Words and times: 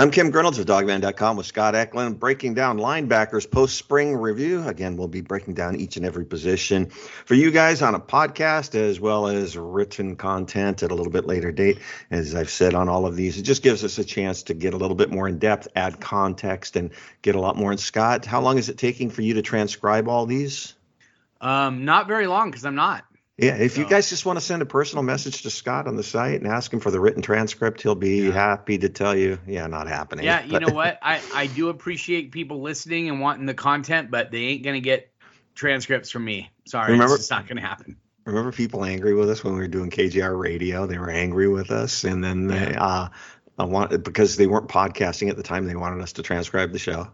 I'm 0.00 0.10
Kim 0.10 0.32
Grinolds 0.32 0.58
of 0.58 0.64
Dawgman.com 0.64 1.36
with 1.36 1.44
Scott 1.44 1.74
Eklund, 1.74 2.18
breaking 2.18 2.54
down 2.54 2.78
linebackers 2.78 3.50
post 3.50 3.76
spring 3.76 4.16
review. 4.16 4.66
Again, 4.66 4.96
we'll 4.96 5.08
be 5.08 5.20
breaking 5.20 5.52
down 5.52 5.76
each 5.76 5.98
and 5.98 6.06
every 6.06 6.24
position 6.24 6.86
for 6.86 7.34
you 7.34 7.50
guys 7.50 7.82
on 7.82 7.94
a 7.94 8.00
podcast 8.00 8.74
as 8.74 8.98
well 8.98 9.26
as 9.26 9.58
written 9.58 10.16
content 10.16 10.82
at 10.82 10.90
a 10.90 10.94
little 10.94 11.12
bit 11.12 11.26
later 11.26 11.52
date. 11.52 11.80
As 12.10 12.34
I've 12.34 12.48
said 12.48 12.72
on 12.74 12.88
all 12.88 13.04
of 13.04 13.14
these, 13.14 13.36
it 13.36 13.42
just 13.42 13.62
gives 13.62 13.84
us 13.84 13.98
a 13.98 14.04
chance 14.04 14.44
to 14.44 14.54
get 14.54 14.72
a 14.72 14.78
little 14.78 14.96
bit 14.96 15.10
more 15.10 15.28
in 15.28 15.38
depth, 15.38 15.68
add 15.76 16.00
context, 16.00 16.76
and 16.76 16.92
get 17.20 17.34
a 17.34 17.38
lot 17.38 17.58
more 17.58 17.70
in. 17.70 17.76
Scott, 17.76 18.24
how 18.24 18.40
long 18.40 18.56
is 18.56 18.70
it 18.70 18.78
taking 18.78 19.10
for 19.10 19.20
you 19.20 19.34
to 19.34 19.42
transcribe 19.42 20.08
all 20.08 20.24
these? 20.24 20.76
Um, 21.42 21.84
not 21.84 22.08
very 22.08 22.26
long 22.26 22.50
because 22.50 22.64
I'm 22.64 22.74
not. 22.74 23.04
Yeah, 23.40 23.56
if 23.56 23.78
you 23.78 23.86
guys 23.86 24.10
just 24.10 24.26
want 24.26 24.38
to 24.38 24.44
send 24.44 24.60
a 24.60 24.66
personal 24.66 25.02
message 25.02 25.42
to 25.42 25.50
Scott 25.50 25.88
on 25.88 25.96
the 25.96 26.02
site 26.02 26.42
and 26.42 26.46
ask 26.46 26.70
him 26.70 26.78
for 26.78 26.90
the 26.90 27.00
written 27.00 27.22
transcript, 27.22 27.80
he'll 27.80 27.94
be 27.94 28.26
yeah. 28.26 28.32
happy 28.32 28.76
to 28.76 28.90
tell 28.90 29.16
you, 29.16 29.38
yeah, 29.46 29.66
not 29.66 29.88
happening. 29.88 30.26
Yeah, 30.26 30.44
you 30.44 30.60
know 30.60 30.74
what? 30.74 30.98
I, 31.00 31.22
I 31.34 31.46
do 31.46 31.70
appreciate 31.70 32.32
people 32.32 32.60
listening 32.60 33.08
and 33.08 33.18
wanting 33.18 33.46
the 33.46 33.54
content, 33.54 34.10
but 34.10 34.30
they 34.30 34.42
ain't 34.42 34.62
going 34.62 34.74
to 34.74 34.82
get 34.82 35.10
transcripts 35.54 36.10
from 36.10 36.26
me. 36.26 36.50
Sorry, 36.66 36.92
remember, 36.92 37.14
it's 37.14 37.30
not 37.30 37.46
going 37.46 37.56
to 37.56 37.66
happen. 37.66 37.96
Remember 38.26 38.52
people 38.52 38.84
angry 38.84 39.14
with 39.14 39.30
us 39.30 39.42
when 39.42 39.54
we 39.54 39.60
were 39.60 39.68
doing 39.68 39.88
KJR 39.88 40.38
radio? 40.38 40.86
They 40.86 40.98
were 40.98 41.10
angry 41.10 41.48
with 41.48 41.70
us, 41.70 42.04
and 42.04 42.22
then 42.22 42.46
they, 42.46 42.72
yeah. 42.72 43.08
uh, 43.58 43.66
want, 43.66 44.04
because 44.04 44.36
they 44.36 44.48
weren't 44.48 44.68
podcasting 44.68 45.30
at 45.30 45.38
the 45.38 45.42
time, 45.42 45.64
they 45.64 45.76
wanted 45.76 46.02
us 46.02 46.12
to 46.14 46.22
transcribe 46.22 46.72
the 46.72 46.78
show. 46.78 47.08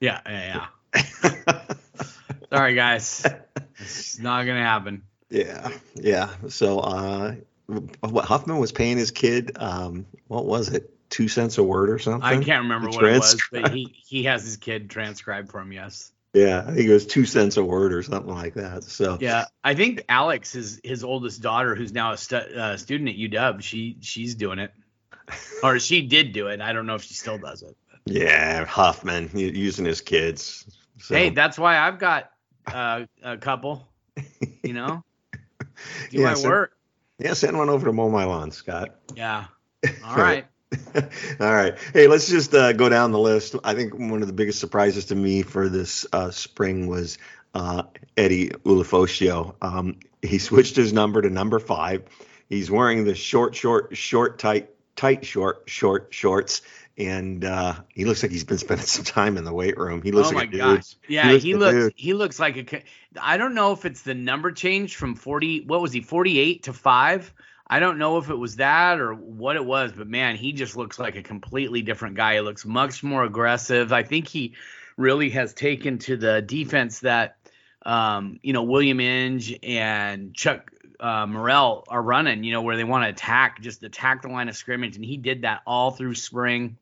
Yeah, 0.00 0.22
yeah, 0.24 0.68
yeah. 0.94 1.62
Sorry, 2.50 2.74
guys. 2.74 3.26
It's 3.78 4.18
not 4.18 4.44
going 4.44 4.56
to 4.56 4.64
happen. 4.64 5.02
Yeah, 5.30 5.70
yeah. 5.94 6.30
So, 6.48 6.80
uh, 6.80 7.34
what 8.00 8.24
Huffman 8.24 8.58
was 8.58 8.72
paying 8.72 8.96
his 8.96 9.10
kid, 9.10 9.52
um, 9.56 10.06
what 10.28 10.46
was 10.46 10.68
it, 10.68 10.90
two 11.10 11.28
cents 11.28 11.58
a 11.58 11.62
word 11.62 11.90
or 11.90 11.98
something? 11.98 12.22
I 12.22 12.42
can't 12.42 12.62
remember 12.62 12.88
what 12.88 13.04
it 13.04 13.18
was, 13.18 13.40
but 13.50 13.72
he 13.72 13.94
he 14.06 14.24
has 14.24 14.44
his 14.44 14.56
kid 14.56 14.88
transcribed 14.90 15.50
for 15.50 15.60
him. 15.60 15.72
Yes. 15.72 16.12
Yeah, 16.32 16.64
I 16.66 16.74
think 16.74 16.88
it 16.88 16.92
was 16.92 17.06
two 17.06 17.24
cents 17.24 17.56
a 17.56 17.64
word 17.64 17.94
or 17.94 18.02
something 18.02 18.34
like 18.34 18.54
that. 18.54 18.84
So 18.84 19.16
yeah, 19.20 19.46
I 19.64 19.74
think 19.74 20.04
Alex, 20.08 20.52
his 20.52 20.80
his 20.84 21.02
oldest 21.02 21.40
daughter, 21.40 21.74
who's 21.74 21.92
now 21.92 22.12
a 22.12 22.18
stu- 22.18 22.36
uh, 22.36 22.76
student 22.76 23.08
at 23.08 23.16
UW, 23.16 23.62
she 23.62 23.96
she's 24.00 24.34
doing 24.34 24.58
it, 24.58 24.70
or 25.62 25.78
she 25.78 26.02
did 26.02 26.32
do 26.32 26.48
it. 26.48 26.60
I 26.60 26.72
don't 26.74 26.86
know 26.86 26.96
if 26.96 27.04
she 27.04 27.14
still 27.14 27.38
does 27.38 27.62
it. 27.62 27.74
Yeah, 28.04 28.64
Huffman 28.66 29.30
using 29.32 29.86
his 29.86 30.02
kids. 30.02 30.66
So. 30.98 31.14
Hey, 31.14 31.30
that's 31.30 31.58
why 31.58 31.78
I've 31.78 31.98
got 31.98 32.30
uh, 32.66 33.06
a 33.22 33.38
couple. 33.38 33.88
You 34.62 34.74
know. 34.74 35.04
Do 36.10 36.18
yeah, 36.18 36.24
my 36.24 36.34
send, 36.34 36.50
work. 36.50 36.76
Yeah, 37.18 37.32
send 37.32 37.56
one 37.58 37.68
over 37.68 37.86
to 37.86 37.92
mow 37.92 38.10
my 38.10 38.24
lawn, 38.24 38.50
Scott. 38.50 38.96
Yeah. 39.14 39.46
All 40.04 40.16
right. 40.16 40.46
All 41.40 41.54
right. 41.54 41.76
Hey, 41.92 42.08
let's 42.08 42.28
just 42.28 42.54
uh, 42.54 42.72
go 42.72 42.88
down 42.88 43.12
the 43.12 43.18
list. 43.18 43.54
I 43.64 43.74
think 43.74 43.94
one 43.94 44.20
of 44.22 44.26
the 44.26 44.34
biggest 44.34 44.58
surprises 44.58 45.06
to 45.06 45.14
me 45.14 45.42
for 45.42 45.68
this 45.68 46.06
uh, 46.12 46.30
spring 46.30 46.86
was 46.88 47.18
uh, 47.54 47.84
Eddie 48.16 48.48
Ulofoshio. 48.48 49.54
Um, 49.62 49.98
he 50.22 50.38
switched 50.38 50.76
his 50.76 50.92
number 50.92 51.22
to 51.22 51.30
number 51.30 51.58
five. 51.58 52.02
He's 52.48 52.70
wearing 52.70 53.04
the 53.04 53.14
short, 53.14 53.54
short, 53.54 53.96
short, 53.96 54.38
tight, 54.38 54.70
tight, 54.96 55.24
short, 55.24 55.62
short 55.66 56.08
shorts 56.10 56.62
and 56.98 57.44
uh, 57.44 57.74
he 57.88 58.04
looks 58.04 58.22
like 58.22 58.32
he's 58.32 58.44
been 58.44 58.58
spending 58.58 58.86
some 58.86 59.04
time 59.04 59.36
in 59.36 59.44
the 59.44 59.52
weight 59.52 59.76
room. 59.76 60.02
He 60.02 60.12
looks 60.12 60.28
oh 60.28 60.36
like 60.36 60.52
my 60.52 60.58
gosh, 60.58 60.96
yeah, 61.08 61.32
he 61.32 61.32
looks 61.32 61.44
he 61.44 61.54
looks, 61.54 61.94
he 61.96 62.14
looks 62.14 62.38
like 62.38 62.72
a. 62.72 62.82
I 63.20 63.36
don't 63.36 63.54
know 63.54 63.72
if 63.72 63.84
it's 63.84 64.02
the 64.02 64.14
number 64.14 64.52
change 64.52 64.96
from 64.96 65.14
forty. 65.14 65.64
What 65.64 65.80
was 65.80 65.92
he? 65.92 66.00
Forty 66.00 66.38
eight 66.38 66.64
to 66.64 66.72
five. 66.72 67.32
I 67.68 67.80
don't 67.80 67.98
know 67.98 68.18
if 68.18 68.30
it 68.30 68.36
was 68.36 68.56
that 68.56 69.00
or 69.00 69.12
what 69.12 69.56
it 69.56 69.64
was, 69.64 69.92
but 69.92 70.06
man, 70.06 70.36
he 70.36 70.52
just 70.52 70.76
looks 70.76 71.00
like 71.00 71.16
a 71.16 71.22
completely 71.22 71.82
different 71.82 72.14
guy. 72.14 72.34
He 72.34 72.40
looks 72.40 72.64
much 72.64 73.02
more 73.02 73.24
aggressive. 73.24 73.92
I 73.92 74.04
think 74.04 74.28
he 74.28 74.54
really 74.96 75.30
has 75.30 75.52
taken 75.52 75.98
to 75.98 76.16
the 76.16 76.40
defense 76.40 77.00
that 77.00 77.36
um, 77.84 78.38
you 78.42 78.52
know 78.52 78.62
William 78.62 79.00
Inge 79.00 79.58
and 79.62 80.32
Chuck 80.32 80.70
uh, 81.00 81.26
Morrell 81.26 81.84
are 81.88 82.02
running. 82.02 82.44
You 82.44 82.52
know 82.52 82.62
where 82.62 82.76
they 82.76 82.84
want 82.84 83.04
to 83.04 83.10
attack, 83.10 83.60
just 83.60 83.82
attack 83.82 84.22
the 84.22 84.28
line 84.28 84.48
of 84.48 84.56
scrimmage, 84.56 84.96
and 84.96 85.04
he 85.04 85.16
did 85.16 85.42
that 85.42 85.60
all 85.66 85.90
through 85.90 86.14
spring 86.14 86.78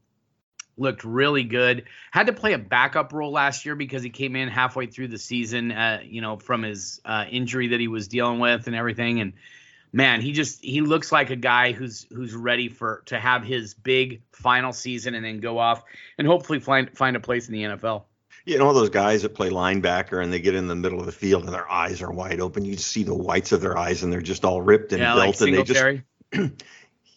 looked 0.76 1.04
really 1.04 1.44
good. 1.44 1.84
Had 2.10 2.26
to 2.26 2.32
play 2.32 2.52
a 2.52 2.58
backup 2.58 3.12
role 3.12 3.32
last 3.32 3.64
year 3.64 3.74
because 3.74 4.02
he 4.02 4.10
came 4.10 4.36
in 4.36 4.48
halfway 4.48 4.86
through 4.86 5.08
the 5.08 5.18
season, 5.18 5.72
uh, 5.72 6.00
you 6.04 6.20
know, 6.20 6.36
from 6.36 6.62
his 6.62 7.00
uh, 7.04 7.24
injury 7.30 7.68
that 7.68 7.80
he 7.80 7.88
was 7.88 8.08
dealing 8.08 8.38
with 8.40 8.66
and 8.66 8.76
everything. 8.76 9.20
And 9.20 9.34
man, 9.92 10.20
he 10.20 10.32
just 10.32 10.62
he 10.62 10.80
looks 10.80 11.12
like 11.12 11.30
a 11.30 11.36
guy 11.36 11.72
who's 11.72 12.06
who's 12.10 12.34
ready 12.34 12.68
for 12.68 13.02
to 13.06 13.18
have 13.18 13.44
his 13.44 13.74
big 13.74 14.22
final 14.32 14.72
season 14.72 15.14
and 15.14 15.24
then 15.24 15.40
go 15.40 15.58
off 15.58 15.82
and 16.18 16.26
hopefully 16.26 16.60
find 16.60 16.96
find 16.96 17.16
a 17.16 17.20
place 17.20 17.48
in 17.48 17.54
the 17.54 17.62
NFL. 17.62 18.04
You 18.46 18.58
know 18.58 18.74
those 18.74 18.90
guys 18.90 19.22
that 19.22 19.34
play 19.34 19.48
linebacker 19.48 20.22
and 20.22 20.30
they 20.30 20.40
get 20.40 20.54
in 20.54 20.66
the 20.66 20.74
middle 20.74 21.00
of 21.00 21.06
the 21.06 21.12
field 21.12 21.44
and 21.44 21.52
their 21.52 21.70
eyes 21.70 22.02
are 22.02 22.12
wide 22.12 22.40
open. 22.40 22.64
You 22.66 22.76
see 22.76 23.02
the 23.02 23.14
whites 23.14 23.52
of 23.52 23.62
their 23.62 23.78
eyes 23.78 24.02
and 24.02 24.12
they're 24.12 24.20
just 24.20 24.44
all 24.44 24.60
ripped 24.60 24.92
and 24.92 25.00
yeah, 25.00 25.14
built 25.14 25.40
like 25.40 25.48
and 25.48 25.56
they 25.56 25.62
just 25.62 26.62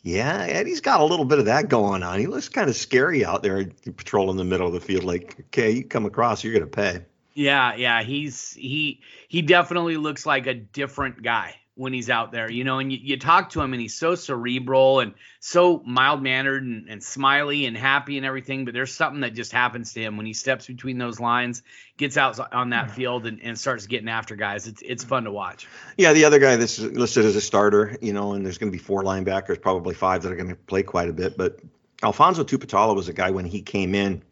Yeah, 0.07 0.45
Eddie's 0.47 0.79
got 0.79 1.01
a 1.01 1.03
little 1.03 1.25
bit 1.25 1.37
of 1.37 1.45
that 1.45 1.67
going 1.67 2.01
on. 2.01 2.17
He 2.17 2.27
looks 2.27 2.47
kind 2.47 2.69
of 2.69 2.77
scary 2.77 3.25
out 3.25 3.43
there 3.43 3.65
patrolling 3.65 4.37
the 4.37 4.45
middle 4.45 4.65
of 4.65 4.71
the 4.71 4.79
field. 4.79 5.03
Like, 5.03 5.35
okay, 5.47 5.71
you 5.71 5.83
come 5.83 6.05
across, 6.05 6.45
you're 6.45 6.53
gonna 6.53 6.65
pay. 6.65 7.03
Yeah, 7.33 7.75
yeah, 7.75 8.03
he's 8.03 8.53
he 8.53 9.01
he 9.27 9.41
definitely 9.41 9.97
looks 9.97 10.25
like 10.25 10.47
a 10.47 10.53
different 10.53 11.23
guy 11.23 11.57
when 11.77 11.93
he's 11.93 12.09
out 12.09 12.31
there, 12.31 12.51
you 12.51 12.63
know, 12.63 12.79
and 12.79 12.91
you, 12.91 12.97
you 13.01 13.17
talk 13.17 13.51
to 13.51 13.61
him 13.61 13.73
and 13.73 13.81
he's 13.81 13.95
so 13.95 14.15
cerebral 14.15 14.99
and 14.99 15.13
so 15.39 15.81
mild 15.85 16.21
mannered 16.23 16.63
and, 16.63 16.89
and 16.89 17.03
smiley 17.03 17.65
and 17.65 17.77
happy 17.77 18.17
and 18.17 18.25
everything. 18.25 18.65
But 18.65 18.73
there's 18.73 18.93
something 18.93 19.21
that 19.21 19.33
just 19.33 19.51
happens 19.51 19.93
to 19.93 20.01
him 20.01 20.17
when 20.17 20.25
he 20.25 20.33
steps 20.33 20.67
between 20.67 20.97
those 20.97 21.19
lines, 21.19 21.61
gets 21.97 22.17
out 22.17 22.39
on 22.53 22.71
that 22.71 22.91
field 22.91 23.27
and, 23.27 23.39
and 23.41 23.57
starts 23.57 23.85
getting 23.85 24.09
after 24.09 24.35
guys. 24.35 24.67
It's 24.67 24.81
it's 24.81 25.03
fun 25.03 25.25
to 25.25 25.31
watch. 25.31 25.67
Yeah, 25.97 26.13
the 26.13 26.25
other 26.25 26.39
guy 26.39 26.55
that's 26.55 26.79
listed 26.79 27.25
as 27.25 27.35
a 27.35 27.41
starter, 27.41 27.95
you 28.01 28.13
know, 28.13 28.33
and 28.33 28.43
there's 28.43 28.57
going 28.57 28.71
to 28.71 28.77
be 28.77 28.83
four 28.83 29.03
linebackers, 29.03 29.61
probably 29.61 29.93
five 29.93 30.23
that 30.23 30.31
are 30.31 30.35
going 30.35 30.49
to 30.49 30.55
play 30.55 30.83
quite 30.83 31.09
a 31.09 31.13
bit. 31.13 31.37
But 31.37 31.59
Alphonzo 32.01 32.43
Tuputala 32.43 32.95
was 32.95 33.07
a 33.07 33.13
guy 33.13 33.29
when 33.31 33.45
he 33.45 33.61
came 33.61 33.93
in 33.93 34.23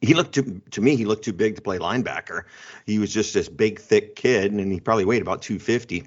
he 0.00 0.14
looked 0.14 0.34
to 0.34 0.60
to 0.70 0.80
me 0.80 0.96
he 0.96 1.04
looked 1.04 1.24
too 1.24 1.32
big 1.32 1.56
to 1.56 1.62
play 1.62 1.78
linebacker. 1.78 2.44
He 2.86 2.98
was 2.98 3.12
just 3.12 3.34
this 3.34 3.48
big 3.48 3.78
thick 3.78 4.16
kid 4.16 4.52
and 4.52 4.72
he 4.72 4.80
probably 4.80 5.04
weighed 5.04 5.22
about 5.22 5.42
250. 5.42 6.06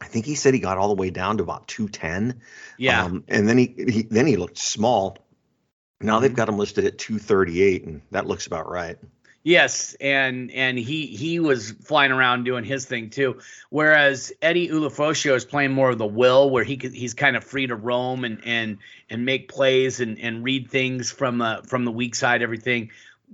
I 0.00 0.06
think 0.06 0.24
he 0.24 0.34
said 0.34 0.54
he 0.54 0.60
got 0.60 0.78
all 0.78 0.88
the 0.88 0.94
way 0.94 1.10
down 1.10 1.36
to 1.36 1.42
about 1.42 1.68
210. 1.68 2.40
Yeah. 2.78 3.04
Um, 3.04 3.24
and 3.28 3.48
then 3.48 3.58
he, 3.58 3.74
he 3.76 4.02
then 4.02 4.26
he 4.26 4.36
looked 4.36 4.58
small. 4.58 5.18
Now 6.00 6.20
they've 6.20 6.30
mm-hmm. 6.30 6.36
got 6.36 6.48
him 6.48 6.58
listed 6.58 6.86
at 6.86 6.98
238, 6.98 7.84
and 7.84 8.02
that 8.10 8.26
looks 8.26 8.46
about 8.46 8.70
right. 8.70 8.98
Yes, 9.42 9.94
and 9.98 10.50
and 10.50 10.78
he 10.78 11.06
he 11.06 11.40
was 11.40 11.70
flying 11.70 12.12
around 12.12 12.44
doing 12.44 12.62
his 12.62 12.84
thing 12.84 13.08
too. 13.08 13.38
Whereas 13.70 14.32
Eddie 14.42 14.68
Ulofoshio 14.68 15.34
is 15.34 15.46
playing 15.46 15.72
more 15.72 15.88
of 15.88 15.96
the 15.96 16.06
will, 16.06 16.50
where 16.50 16.62
he 16.62 16.76
could, 16.76 16.92
he's 16.92 17.14
kind 17.14 17.36
of 17.36 17.44
free 17.44 17.66
to 17.66 17.74
roam 17.74 18.24
and 18.24 18.42
and 18.44 18.78
and 19.08 19.24
make 19.24 19.48
plays 19.48 20.00
and 20.00 20.18
and 20.18 20.44
read 20.44 20.70
things 20.70 21.10
from 21.10 21.40
uh, 21.40 21.62
from 21.62 21.86
the 21.86 21.90
weak 21.90 22.16
side, 22.16 22.42
everything 22.42 22.90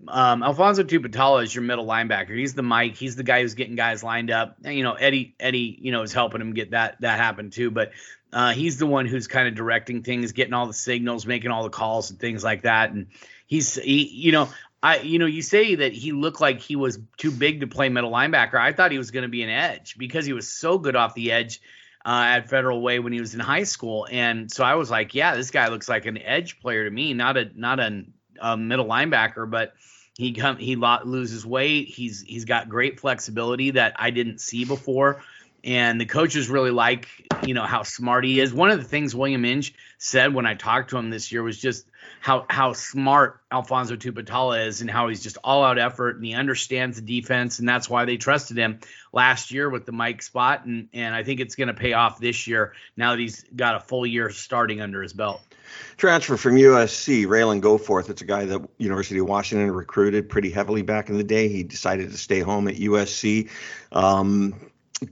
um, 0.08 0.42
Alphonzo 0.42 0.84
Tuputala 0.84 1.42
is 1.42 1.54
your 1.54 1.64
middle 1.64 1.86
linebacker. 1.86 2.36
He's 2.36 2.54
the 2.54 2.62
Mike. 2.62 2.96
He's 2.96 3.16
the 3.16 3.22
guy 3.22 3.42
who's 3.42 3.54
getting 3.54 3.76
guys 3.76 4.02
lined 4.02 4.30
up. 4.30 4.56
And, 4.64 4.74
you 4.74 4.82
know, 4.82 4.94
Eddie 4.94 5.34
Eddie, 5.40 5.78
you 5.80 5.92
know, 5.92 6.02
is 6.02 6.12
helping 6.12 6.40
him 6.40 6.52
get 6.54 6.70
that 6.70 7.00
that 7.00 7.18
happen 7.18 7.50
too. 7.50 7.70
But 7.70 7.92
uh, 8.32 8.52
he's 8.52 8.78
the 8.78 8.86
one 8.86 9.06
who's 9.06 9.26
kind 9.26 9.48
of 9.48 9.54
directing 9.54 10.02
things, 10.02 10.32
getting 10.32 10.52
all 10.52 10.66
the 10.66 10.72
signals, 10.74 11.26
making 11.26 11.50
all 11.50 11.62
the 11.64 11.70
calls 11.70 12.10
and 12.10 12.20
things 12.20 12.44
like 12.44 12.62
that. 12.62 12.90
And 12.90 13.08
he's 13.46 13.74
he, 13.74 14.06
you 14.06 14.32
know, 14.32 14.48
I 14.82 14.98
you 14.98 15.18
know, 15.18 15.26
you 15.26 15.42
say 15.42 15.76
that 15.76 15.92
he 15.92 16.12
looked 16.12 16.40
like 16.40 16.60
he 16.60 16.76
was 16.76 16.98
too 17.16 17.30
big 17.30 17.60
to 17.60 17.66
play 17.66 17.88
middle 17.88 18.12
linebacker. 18.12 18.60
I 18.60 18.72
thought 18.72 18.92
he 18.92 18.98
was 18.98 19.10
going 19.10 19.24
to 19.24 19.28
be 19.28 19.42
an 19.42 19.50
edge 19.50 19.96
because 19.98 20.26
he 20.26 20.32
was 20.32 20.48
so 20.48 20.78
good 20.78 20.96
off 20.96 21.14
the 21.14 21.32
edge. 21.32 21.60
uh, 22.06 22.22
at 22.36 22.48
Federal 22.48 22.80
Way 22.80 23.00
when 23.00 23.12
he 23.12 23.18
was 23.18 23.34
in 23.34 23.40
high 23.40 23.64
school, 23.64 24.06
and 24.08 24.48
so 24.50 24.62
I 24.62 24.76
was 24.76 24.88
like, 24.88 25.16
yeah, 25.16 25.34
this 25.34 25.50
guy 25.50 25.66
looks 25.68 25.88
like 25.88 26.06
an 26.06 26.16
edge 26.18 26.60
player 26.60 26.84
to 26.84 26.90
me, 26.90 27.14
not 27.14 27.36
a 27.36 27.50
not 27.56 27.80
a, 27.80 28.04
a 28.40 28.56
middle 28.56 28.86
linebacker, 28.86 29.50
but 29.50 29.74
he 30.16 30.32
come 30.32 30.56
he 30.56 30.76
loses 30.76 31.44
weight. 31.44 31.88
He's 31.88 32.22
he's 32.22 32.44
got 32.44 32.68
great 32.68 33.00
flexibility 33.00 33.72
that 33.72 33.94
I 33.96 34.10
didn't 34.10 34.40
see 34.40 34.64
before 34.64 35.22
and 35.66 36.00
the 36.00 36.06
coaches 36.06 36.48
really 36.48 36.70
like 36.70 37.08
you 37.44 37.52
know 37.52 37.64
how 37.64 37.82
smart 37.82 38.24
he 38.24 38.40
is. 38.40 38.54
One 38.54 38.70
of 38.70 38.78
the 38.78 38.84
things 38.84 39.14
William 39.14 39.44
Inge 39.44 39.74
said 39.98 40.32
when 40.32 40.46
I 40.46 40.54
talked 40.54 40.90
to 40.90 40.96
him 40.96 41.10
this 41.10 41.32
year 41.32 41.42
was 41.42 41.58
just 41.58 41.86
how 42.20 42.46
how 42.48 42.72
smart 42.72 43.40
Alphonzo 43.50 43.96
Tuputala 43.96 44.66
is 44.66 44.80
and 44.80 44.88
how 44.88 45.08
he's 45.08 45.22
just 45.22 45.38
all 45.42 45.64
out 45.64 45.78
effort 45.78 46.16
and 46.16 46.24
he 46.24 46.34
understands 46.34 47.00
the 47.00 47.20
defense 47.20 47.58
and 47.58 47.68
that's 47.68 47.90
why 47.90 48.04
they 48.04 48.16
trusted 48.16 48.56
him 48.56 48.78
last 49.12 49.50
year 49.50 49.68
with 49.68 49.86
the 49.86 49.92
Mike 49.92 50.22
spot 50.22 50.64
and 50.64 50.88
and 50.94 51.14
I 51.14 51.24
think 51.24 51.40
it's 51.40 51.56
going 51.56 51.68
to 51.68 51.74
pay 51.74 51.94
off 51.94 52.20
this 52.20 52.46
year 52.46 52.72
now 52.96 53.10
that 53.10 53.18
he's 53.18 53.44
got 53.54 53.74
a 53.74 53.80
full 53.80 54.06
year 54.06 54.30
starting 54.30 54.80
under 54.80 55.02
his 55.02 55.12
belt. 55.12 55.42
Transfer 55.96 56.36
from 56.36 56.56
USC, 56.56 57.26
Ralen 57.26 57.60
Goforth. 57.60 58.10
It's 58.10 58.22
a 58.22 58.26
guy 58.26 58.44
that 58.46 58.68
University 58.78 59.18
of 59.20 59.26
Washington 59.26 59.70
recruited 59.70 60.28
pretty 60.28 60.50
heavily 60.50 60.82
back 60.82 61.08
in 61.08 61.16
the 61.16 61.24
day. 61.24 61.48
He 61.48 61.62
decided 61.62 62.10
to 62.10 62.18
stay 62.18 62.40
home 62.40 62.68
at 62.68 62.76
USC. 62.76 63.50
Um, 63.92 64.54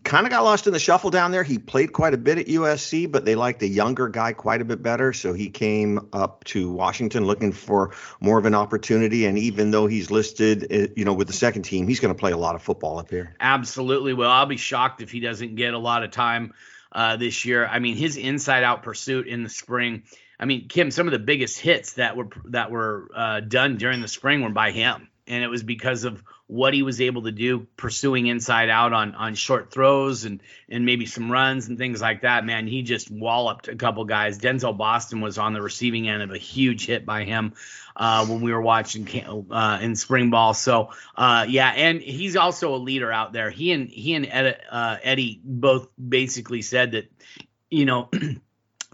kind 0.03 0.27
of 0.27 0.31
got 0.31 0.45
lost 0.45 0.67
in 0.67 0.73
the 0.73 0.79
shuffle 0.79 1.11
down 1.11 1.31
there. 1.31 1.43
He 1.43 1.59
played 1.59 1.93
quite 1.93 2.15
a 2.15 2.17
bit 2.17 2.39
at 2.39 2.47
USC, 2.47 3.11
but 3.11 3.25
they 3.25 3.35
liked 3.35 3.63
a 3.63 3.69
younger 3.69 4.09
guy 4.09 4.33
quite 4.33 4.61
a 4.61 4.65
bit 4.65 4.83
better. 4.83 5.13
So 5.13 5.35
he 5.35 5.51
came 5.51 6.09
up 6.13 6.43
to 6.45 6.71
Washington 6.71 7.27
looking 7.27 7.53
for 7.53 7.93
more 8.21 8.39
of 8.39 8.47
an 8.47 8.55
opportunity. 8.55 9.27
And 9.27 9.39
even 9.39 9.71
though 9.71 9.87
he's 9.87 10.11
listed, 10.11 10.73
uh, 10.73 10.93
you 10.97 11.05
know, 11.05 11.13
with 11.13 11.27
the 11.27 11.35
second 11.35 11.63
team, 11.63 11.87
he's 11.87 12.01
going 12.01 12.15
to 12.15 12.19
play 12.19 12.33
a 12.33 12.39
lot 12.39 12.55
of 12.55 12.63
football 12.63 12.99
up 12.99 13.11
here. 13.11 13.35
Absolutely. 13.41 14.15
Well, 14.15 14.31
I'll 14.31 14.47
be 14.47 14.57
shocked 14.57 15.03
if 15.03 15.11
he 15.11 15.21
doesn't 15.21 15.55
get 15.57 15.75
a 15.75 15.79
lot 15.79 16.03
of 16.03 16.11
time 16.11 16.55
uh, 16.93 17.17
this 17.17 17.45
year. 17.45 17.67
I 17.67 17.79
mean, 17.79 17.97
his 17.97 18.17
inside-out 18.17 18.83
pursuit 18.83 19.27
in 19.27 19.43
the 19.43 19.51
spring. 19.51 20.05
I 20.45 20.47
mean, 20.47 20.69
Kim, 20.69 20.91
some 20.91 21.07
of 21.07 21.13
the 21.13 21.19
biggest 21.19 21.59
hits 21.59 21.95
that 21.95 22.19
were 22.19 22.29
that 22.51 22.71
were 22.71 23.09
uh, 23.17 23.41
done 23.41 23.79
during 23.79 24.03
the 24.03 24.09
spring 24.09 24.43
were 24.43 24.51
by 24.51 24.73
him. 24.73 25.09
And 25.27 25.43
it 25.43 25.47
was 25.49 25.63
because 25.63 26.05
of 26.05 26.23
what 26.49 26.75
he 26.75 26.83
was 26.83 27.01
able 27.01 27.23
to 27.23 27.33
do 27.33 27.67
pursuing 27.79 28.27
inside 28.27 28.69
out 28.69 28.93
on 28.93 29.15
on 29.15 29.37
short 29.37 29.73
throws 29.73 30.27
and 30.27 30.43
and 30.69 30.85
maybe 30.85 31.07
some 31.07 31.33
runs 31.33 31.69
and 31.69 31.79
things 31.79 32.03
like 32.03 32.21
that. 32.21 32.45
Man 32.45 32.67
he 32.67 32.83
just 32.83 33.11
walloped 33.11 33.69
a 33.69 33.75
couple 33.75 34.05
guys. 34.05 34.39
Denzel 34.39 34.77
boston 34.77 35.23
was 35.23 35.39
on 35.39 35.55
the 35.55 35.63
receiving 35.63 36.11
end 36.11 36.23
of 36.23 36.31
a 36.31 36.37
huge 36.37 36.85
hit 36.85 37.07
by 37.07 37.25
him 37.25 37.55
uh, 37.97 38.27
when 38.27 38.43
we 38.43 38.53
were 38.53 38.61
watching 38.61 39.09
uh, 39.51 39.79
in 39.81 39.97
spring 39.97 40.29
ball. 40.29 40.53
So 40.53 40.91
uh, 41.17 41.47
yeah 41.49 41.71
and 41.71 42.03
he's 42.03 42.37
also 42.37 42.75
a 42.75 42.77
leader 42.77 43.11
out 43.11 43.33
there. 43.33 43.49
He 43.49 43.73
and 43.73 43.89
he 43.89 44.13
and 44.13 44.27
Ed, 44.27 44.61
uh, 44.71 44.99
eddie 45.03 45.41
both 45.43 45.89
basically 45.97 46.61
said 46.61 46.91
that 46.91 47.11
you 47.71 47.87
know 47.87 48.11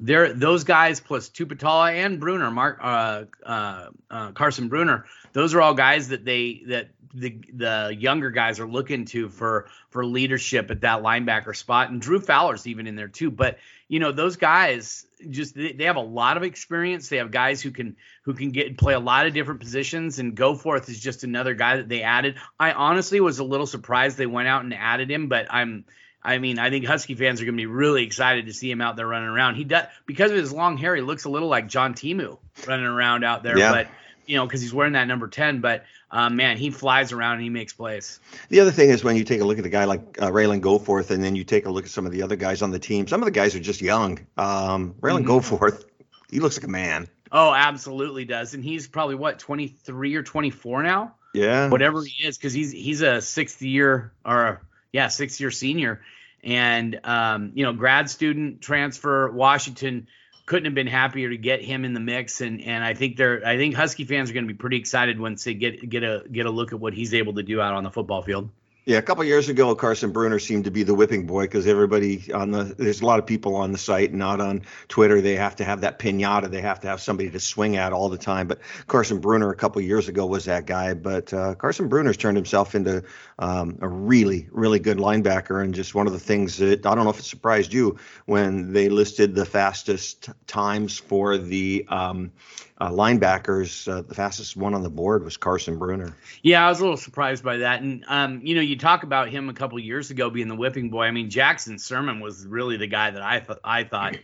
they're 0.01 0.33
those 0.33 0.65
guys 0.65 0.99
plus 0.99 1.29
Tuputala 1.29 1.93
and 1.93 2.21
Bruener, 2.21 2.53
Mark 2.53 2.79
uh, 2.83 3.25
uh, 3.45 3.91
uh, 4.11 4.33
Carson 4.33 4.71
Bruener. 4.71 5.05
Those 5.33 5.55
are 5.55 5.61
all 5.61 5.75
guys 5.75 6.09
that 6.09 6.25
they 6.25 6.63
that 6.69 6.89
the 7.13 7.39
the 7.53 7.95
younger 7.97 8.31
guys 8.31 8.61
are 8.61 8.67
looking 8.67 9.05
to 9.07 9.29
for 9.29 9.69
for 9.91 10.05
leadership 10.05 10.71
at 10.71 10.81
that 10.81 11.03
linebacker 11.03 11.55
spot. 11.55 11.91
And 11.91 12.01
Drew 12.01 12.19
Fowler's 12.19 12.67
even 12.67 12.87
in 12.87 12.97
there 12.97 13.09
too. 13.09 13.31
But 13.31 13.59
you 13.89 14.01
know 14.01 14.11
those 14.11 14.37
guys 14.37 15.07
just 15.29 15.55
they, 15.55 15.73
they 15.73 15.85
have 15.85 15.97
a 15.97 16.01
lot 16.01 16.39
of 16.39 16.45
experience. 16.45 17.09
They 17.09 17.19
have 17.19 17.31
guys 17.31 17.61
who 17.61 17.71
can 17.71 17.97
who 18.23 18.33
can 18.33 18.51
get 18.51 18.79
play 18.79 18.95
a 18.95 19.01
lot 19.01 19.27
of 19.27 19.35
different 19.35 19.61
positions. 19.61 20.19
And 20.19 20.35
Goforth 20.35 20.89
is 20.89 20.99
just 20.99 21.25
another 21.25 21.55
guy 21.55 21.77
that 21.77 21.89
they 21.89 22.03
added. 22.03 22.37
I 22.59 22.73
honestly 22.73 23.21
was 23.21 23.39
a 23.39 23.45
little 23.45 23.67
surprised 23.67 24.17
they 24.17 24.27
went 24.27 24.49
out 24.49 24.65
and 24.65 24.73
added 24.73 25.11
him, 25.11 25.29
but 25.29 25.47
I'm 25.51 25.85
I 26.23 26.39
mean, 26.39 26.59
I 26.59 26.71
think 26.71 26.85
Husky 26.85 27.15
fans 27.15 27.41
are 27.41 27.45
going 27.45 27.57
to 27.57 27.61
be 27.61 27.67
really 27.67 28.05
excited 28.05 28.47
to 28.47 28.53
see 28.53 28.71
him 28.71 28.81
out 28.81 28.97
there 28.97 29.07
running 29.07 29.29
around. 29.29 29.55
He 29.55 29.65
does 29.65 29.87
because 30.07 30.31
of 30.31 30.37
his 30.37 30.53
long 30.53 30.77
hair. 30.77 30.95
He 30.95 31.03
looks 31.03 31.25
a 31.25 31.31
little 31.31 31.49
like 31.49 31.67
John 31.69 31.95
Timu 31.95 32.39
running 32.67 32.85
around 32.85 33.25
out 33.25 33.43
there, 33.43 33.59
yeah. 33.59 33.73
but 33.73 33.89
you 34.27 34.37
know, 34.37 34.47
because 34.47 34.61
he's 34.61 34.75
wearing 34.75 34.93
that 34.93 35.07
number 35.07 35.29
ten. 35.29 35.61
But 35.61 35.85
uh, 36.11 36.29
man, 36.29 36.59
he 36.59 36.71
flies 36.71 37.13
around 37.13 37.35
and 37.35 37.43
he 37.43 37.49
makes 37.49 37.73
plays. 37.73 38.21
The 38.51 38.61
other 38.61 38.71
thing 38.71 38.91
is 38.91 39.03
when 39.03 39.17
you 39.17 39.25
take 39.25 39.41
a 39.41 39.45
look 39.45 39.59
at 39.59 39.65
a 39.65 39.71
guy 39.71 39.85
like 39.85 40.21
uh, 40.21 40.31
Ralen 40.31 40.61
Goforth, 40.61 41.11
and 41.11 41.25
then 41.25 41.37
you 41.37 41.45
take 41.45 41.67
a 41.67 41.71
look 41.71 41.85
at 41.85 41.91
some 41.91 42.05
of 42.05 42.13
the 42.13 42.23
other 42.23 42.37
guys 42.37 42.61
on 42.61 42.71
the 42.71 42.79
team. 42.79 43.07
Some 43.07 43.23
of 43.23 43.25
the 43.25 43.33
guys 43.33 43.55
are 43.55 43.61
just 43.61 43.81
young. 43.81 44.19
Um, 44.37 44.95
Ralen 45.01 45.25
mm-hmm. 45.25 45.31
Goforth, 45.31 45.85
he 46.31 46.41
looks 46.41 46.59
like 46.59 46.65
a 46.65 46.71
man. 46.71 47.09
Oh, 47.33 47.55
absolutely 47.55 48.25
does, 48.25 48.55
and 48.55 48.63
he's 48.63 48.89
probably 48.89 49.15
what 49.15 49.39
twenty 49.39 49.69
three 49.69 50.17
or 50.17 50.23
twenty 50.23 50.51
four 50.51 50.83
now. 50.83 51.15
Yeah, 51.33 51.69
whatever 51.69 52.03
he 52.03 52.27
is, 52.27 52.37
because 52.37 52.53
he's 52.53 52.73
he's 52.73 53.03
a 53.03 53.23
sixth 53.23 53.63
year 53.63 54.13
or 54.25 54.61
yeah, 54.93 55.09
six 55.09 55.41
year 55.41 55.51
senior. 55.51 56.01
And, 56.43 56.99
um, 57.05 57.53
you 57.55 57.65
know, 57.65 57.73
grad 57.73 58.09
student 58.09 58.61
transfer, 58.61 59.31
Washington 59.31 60.07
couldn't 60.47 60.65
have 60.65 60.75
been 60.75 60.87
happier 60.87 61.31
to 61.31 61.37
get 61.37 61.63
him 61.63 61.85
in 61.85 61.93
the 61.93 62.01
mix. 62.01 62.41
And, 62.41 62.63
and 62.63 62.83
I 62.83 62.95
think 62.95 63.17
they're, 63.17 63.47
I 63.47 63.57
think 63.57 63.75
Husky 63.75 64.05
fans 64.05 64.31
are 64.31 64.33
going 64.33 64.47
to 64.47 64.53
be 64.53 64.59
pretty 64.59 64.79
excited 64.79 65.21
once 65.21 65.45
they 65.45 65.55
get, 65.55 65.89
get 65.89 66.03
a, 66.03 66.25
get 66.31 66.47
a 66.47 66.51
look 66.51 66.73
at 66.73 66.81
what 66.81 66.95
he's 66.95 67.15
able 67.15 67.35
to 67.35 67.43
do 67.43 67.61
out 67.61 67.75
on 67.75 67.85
the 67.85 67.91
football 67.91 68.23
field. 68.23 68.51
Yeah, 68.91 68.99
a 68.99 69.03
couple 69.03 69.23
years 69.23 69.49
ago, 69.49 69.73
Carson 69.77 70.13
Bruener 70.13 70.43
seemed 70.43 70.65
to 70.65 70.73
be 70.73 70.83
the 70.83 70.97
whipping 70.97 71.25
boy 71.25 71.43
because 71.43 71.69
everybody 71.69 72.33
on 72.33 72.51
the 72.51 72.75
there's 72.77 73.03
a 73.03 73.07
lot 73.07 73.21
of 73.21 73.25
people 73.25 73.55
on 73.55 73.71
the 73.71 73.79
site, 73.79 74.13
not 74.13 74.41
on 74.41 74.63
Twitter. 74.89 75.21
They 75.21 75.37
have 75.37 75.55
to 75.57 75.65
have 75.65 75.83
that 75.83 76.01
pinata. 76.01 76.51
They 76.51 76.61
have 76.61 76.81
to 76.81 76.89
have 76.89 77.01
somebody 77.01 77.31
to 77.31 77.39
swing 77.39 77.77
at 77.77 77.93
all 77.93 78.09
the 78.09 78.19
time. 78.19 78.49
But 78.49 78.59
Carson 78.89 79.21
Bruener 79.21 79.53
a 79.53 79.55
couple 79.55 79.81
years 79.81 80.09
ago 80.09 80.27
was 80.27 80.47
that 80.47 80.67
guy. 80.67 80.95
But 80.95 81.33
uh, 81.33 81.55
Carson 81.55 81.89
Bruener's 81.89 82.17
turned 82.17 82.37
himself 82.37 82.75
into 82.75 83.05
um, 83.39 83.79
a 83.81 83.87
really, 83.87 84.49
really 84.51 84.81
good 84.81 84.99
linebacker. 84.99 85.63
And 85.63 85.73
just 85.73 85.95
one 85.95 86.09
of 86.09 86.13
the 86.13 86.19
things 86.19 86.57
that 86.57 86.85
I 86.85 86.97
don't 86.97 87.05
know 87.05 87.11
if 87.11 87.21
it 87.21 87.25
surprised 87.25 87.73
you 87.73 87.97
when 88.27 88.73
they 88.73 88.89
listed 88.89 89.37
the 89.37 89.47
fastest 89.47 90.31
times 90.49 90.99
for 90.99 91.39
the 91.39 91.87
um, 91.91 92.33
uh, 92.81 92.91
linebackers, 92.91 93.87
uh, 93.87 94.03
the 94.03 94.15
fastest 94.15 94.57
one 94.57 94.75
on 94.75 94.83
the 94.83 94.91
board 94.91 95.23
was 95.23 95.37
Carson 95.37 95.79
Bruener. 95.79 96.15
Yeah, 96.43 96.65
I 96.65 96.71
was 96.71 96.81
a 96.81 96.83
little 96.83 96.97
surprised 96.97 97.45
by 97.45 97.59
that. 97.59 97.83
And 97.83 98.05
um, 98.09 98.41
you 98.43 98.55
know, 98.55 98.63
you 98.63 98.79
talk 98.79 99.03
about 99.03 99.29
him 99.29 99.51
a 99.51 99.55
couple 99.55 99.79
years 99.79 100.11
ago 100.11 100.31
being 100.31 100.49
the 100.49 100.57
whipping 100.57 100.89
boy. 100.89 101.05
I 101.05 101.11
mean, 101.11 101.29
Jackson 101.29 101.77
Sirmon 101.77 102.23
was 102.23 102.47
really 102.47 102.79
the 102.79 102.87
guy 102.87 103.11
that 103.11 103.23
I 103.23 103.41
th- 103.41 103.59
I 103.63 103.85
thought 103.85 104.17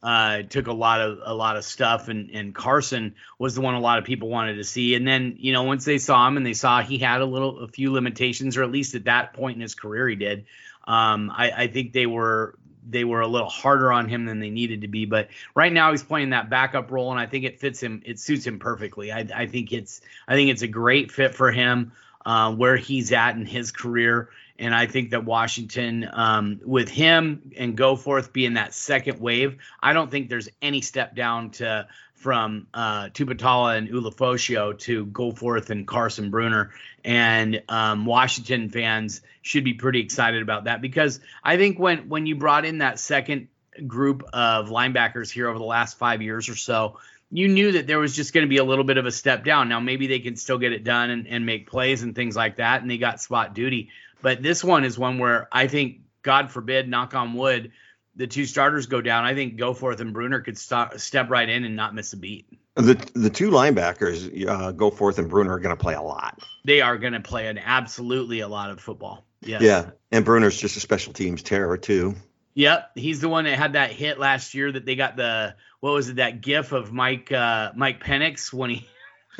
uh, 0.00 0.42
took 0.42 0.68
a 0.68 0.72
lot 0.72 1.00
of 1.00 1.18
a 1.24 1.34
lot 1.34 1.56
of 1.56 1.64
stuff, 1.64 2.06
and 2.06 2.30
and 2.30 2.54
Carson 2.54 3.16
was 3.40 3.56
the 3.56 3.62
one 3.62 3.74
a 3.74 3.80
lot 3.80 3.98
of 3.98 4.04
people 4.04 4.28
wanted 4.28 4.54
to 4.56 4.64
see. 4.64 4.94
And 4.94 5.06
then 5.06 5.34
you 5.38 5.52
know, 5.52 5.64
once 5.64 5.84
they 5.84 5.98
saw 5.98 6.28
him 6.28 6.36
and 6.36 6.46
they 6.46 6.54
saw 6.54 6.82
he 6.82 6.98
had 6.98 7.20
a 7.20 7.26
little 7.26 7.64
a 7.64 7.68
few 7.68 7.92
limitations, 7.92 8.56
or 8.56 8.62
at 8.62 8.70
least 8.70 8.94
at 8.94 9.06
that 9.06 9.32
point 9.32 9.56
in 9.56 9.60
his 9.60 9.74
career, 9.74 10.08
he 10.08 10.14
did. 10.14 10.46
Um, 10.86 11.32
I, 11.34 11.50
I 11.50 11.66
think 11.66 11.92
they 11.92 12.06
were 12.06 12.58
they 12.88 13.04
were 13.04 13.20
a 13.20 13.26
little 13.26 13.48
harder 13.48 13.92
on 13.92 14.08
him 14.08 14.24
than 14.26 14.40
they 14.40 14.50
needed 14.50 14.82
to 14.82 14.88
be. 14.88 15.06
But 15.06 15.28
right 15.54 15.72
now 15.72 15.90
he's 15.90 16.02
playing 16.02 16.30
that 16.30 16.50
backup 16.50 16.90
role, 16.90 17.10
and 17.10 17.20
I 17.20 17.26
think 17.26 17.44
it 17.44 17.60
fits 17.60 17.82
him. 17.82 18.02
It 18.04 18.18
suits 18.18 18.46
him 18.46 18.58
perfectly. 18.58 19.12
I, 19.12 19.26
I 19.34 19.46
think 19.46 19.72
it's 19.72 20.00
I 20.28 20.34
think 20.34 20.50
it's 20.50 20.62
a 20.62 20.68
great 20.68 21.10
fit 21.12 21.34
for 21.34 21.50
him 21.50 21.92
uh, 22.24 22.52
where 22.54 22.76
he's 22.76 23.12
at 23.12 23.36
in 23.36 23.46
his 23.46 23.70
career. 23.70 24.30
And 24.56 24.72
I 24.72 24.86
think 24.86 25.10
that 25.10 25.24
Washington, 25.24 26.08
um, 26.12 26.60
with 26.64 26.88
him 26.88 27.52
and 27.56 27.76
Goforth 27.76 28.32
being 28.32 28.54
that 28.54 28.72
second 28.72 29.20
wave, 29.20 29.58
I 29.82 29.92
don't 29.92 30.10
think 30.10 30.28
there's 30.28 30.48
any 30.62 30.80
step 30.80 31.16
down 31.16 31.50
to 31.52 31.88
from 32.24 32.66
uh, 32.72 33.10
Tuputala 33.10 33.76
and 33.76 33.86
Ulofoshio 33.86 34.78
to 34.78 35.04
Goforth 35.04 35.68
and 35.68 35.86
Carson 35.86 36.30
Bruener. 36.30 36.70
And 37.04 37.62
um, 37.68 38.06
Washington 38.06 38.70
fans 38.70 39.20
should 39.42 39.62
be 39.62 39.74
pretty 39.74 40.00
excited 40.00 40.40
about 40.40 40.64
that 40.64 40.80
because 40.80 41.20
I 41.42 41.58
think 41.58 41.78
when 41.78 42.08
when 42.08 42.24
you 42.24 42.36
brought 42.36 42.64
in 42.64 42.78
that 42.78 42.98
second 42.98 43.48
group 43.86 44.22
of 44.32 44.70
linebackers 44.70 45.30
here 45.30 45.50
over 45.50 45.58
the 45.58 45.66
last 45.66 45.98
five 45.98 46.22
years 46.22 46.48
or 46.48 46.56
so, 46.56 46.96
you 47.30 47.46
knew 47.48 47.72
that 47.72 47.86
there 47.86 47.98
was 47.98 48.16
just 48.16 48.32
going 48.32 48.46
to 48.46 48.48
be 48.48 48.56
a 48.56 48.64
little 48.64 48.84
bit 48.84 48.96
of 48.96 49.04
a 49.04 49.12
step 49.12 49.44
down. 49.44 49.68
Now 49.68 49.80
maybe 49.80 50.06
they 50.06 50.20
can 50.20 50.36
still 50.36 50.56
get 50.56 50.72
it 50.72 50.82
done 50.82 51.10
and, 51.10 51.28
and 51.28 51.44
make 51.44 51.68
plays 51.68 52.02
and 52.02 52.14
things 52.14 52.34
like 52.34 52.56
that, 52.56 52.80
and 52.80 52.90
they 52.90 52.96
got 52.96 53.20
spot 53.20 53.54
duty. 53.54 53.90
But 54.22 54.42
this 54.42 54.64
one 54.64 54.84
is 54.84 54.98
one 54.98 55.18
where 55.18 55.46
I 55.52 55.66
think, 55.66 56.00
God 56.22 56.50
forbid, 56.50 56.88
knock 56.88 57.12
on 57.12 57.34
wood, 57.34 57.72
the 58.16 58.26
two 58.26 58.46
starters 58.46 58.86
go 58.86 59.00
down, 59.00 59.24
I 59.24 59.34
think 59.34 59.58
Goforth 59.58 60.00
and 60.00 60.14
Bruener 60.14 60.44
could 60.44 60.58
stop, 60.58 60.98
step 60.98 61.30
right 61.30 61.48
in 61.48 61.64
and 61.64 61.76
not 61.76 61.94
miss 61.94 62.12
a 62.12 62.16
beat. 62.16 62.46
The 62.76 62.94
the 63.14 63.30
two 63.30 63.50
linebackers, 63.50 64.48
uh, 64.48 64.72
Goforth 64.72 65.18
and 65.18 65.30
Bruener, 65.30 65.50
are 65.50 65.60
going 65.60 65.76
to 65.76 65.80
play 65.80 65.94
a 65.94 66.02
lot. 66.02 66.42
They 66.64 66.80
are 66.80 66.98
going 66.98 67.12
to 67.12 67.20
play 67.20 67.46
an 67.46 67.58
absolutely 67.58 68.40
a 68.40 68.48
lot 68.48 68.70
of 68.70 68.80
football. 68.80 69.24
Yes. 69.42 69.62
Yeah, 69.62 69.90
and 70.10 70.24
Bruener's 70.24 70.58
just 70.58 70.76
a 70.76 70.80
special 70.80 71.12
teams 71.12 71.42
terror 71.42 71.76
too. 71.76 72.16
Yep, 72.54 72.92
he's 72.96 73.20
the 73.20 73.28
one 73.28 73.44
that 73.44 73.58
had 73.58 73.74
that 73.74 73.92
hit 73.92 74.18
last 74.18 74.54
year 74.54 74.70
that 74.72 74.84
they 74.86 74.96
got 74.96 75.16
the 75.16 75.54
what 75.80 75.92
was 75.92 76.08
it 76.08 76.16
that 76.16 76.40
GIF 76.40 76.72
of 76.72 76.92
Mike 76.92 77.30
uh, 77.30 77.72
Mike 77.76 78.02
Penix 78.02 78.52
when 78.52 78.70
he. 78.70 78.88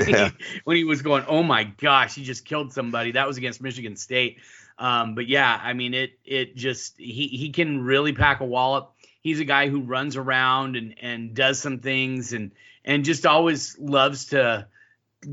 Yeah. 0.06 0.30
when 0.64 0.76
he 0.76 0.82
was 0.82 1.02
going, 1.02 1.24
oh 1.28 1.44
my 1.44 1.62
gosh, 1.62 2.16
he 2.16 2.24
just 2.24 2.44
killed 2.44 2.72
somebody. 2.72 3.12
That 3.12 3.28
was 3.28 3.36
against 3.36 3.60
Michigan 3.60 3.94
State. 3.94 4.38
Um, 4.78 5.14
but 5.14 5.28
yeah, 5.28 5.58
I 5.62 5.72
mean 5.72 5.94
it 5.94 6.18
it 6.24 6.56
just 6.56 6.98
he 6.98 7.28
he 7.28 7.50
can 7.50 7.84
really 7.84 8.12
pack 8.12 8.40
a 8.40 8.44
wallop. 8.44 8.92
He's 9.20 9.40
a 9.40 9.44
guy 9.44 9.68
who 9.68 9.82
runs 9.82 10.16
around 10.16 10.76
and 10.76 10.94
and 11.00 11.34
does 11.34 11.58
some 11.58 11.78
things 11.78 12.32
and 12.32 12.50
and 12.84 13.04
just 13.04 13.24
always 13.24 13.78
loves 13.78 14.26
to 14.26 14.66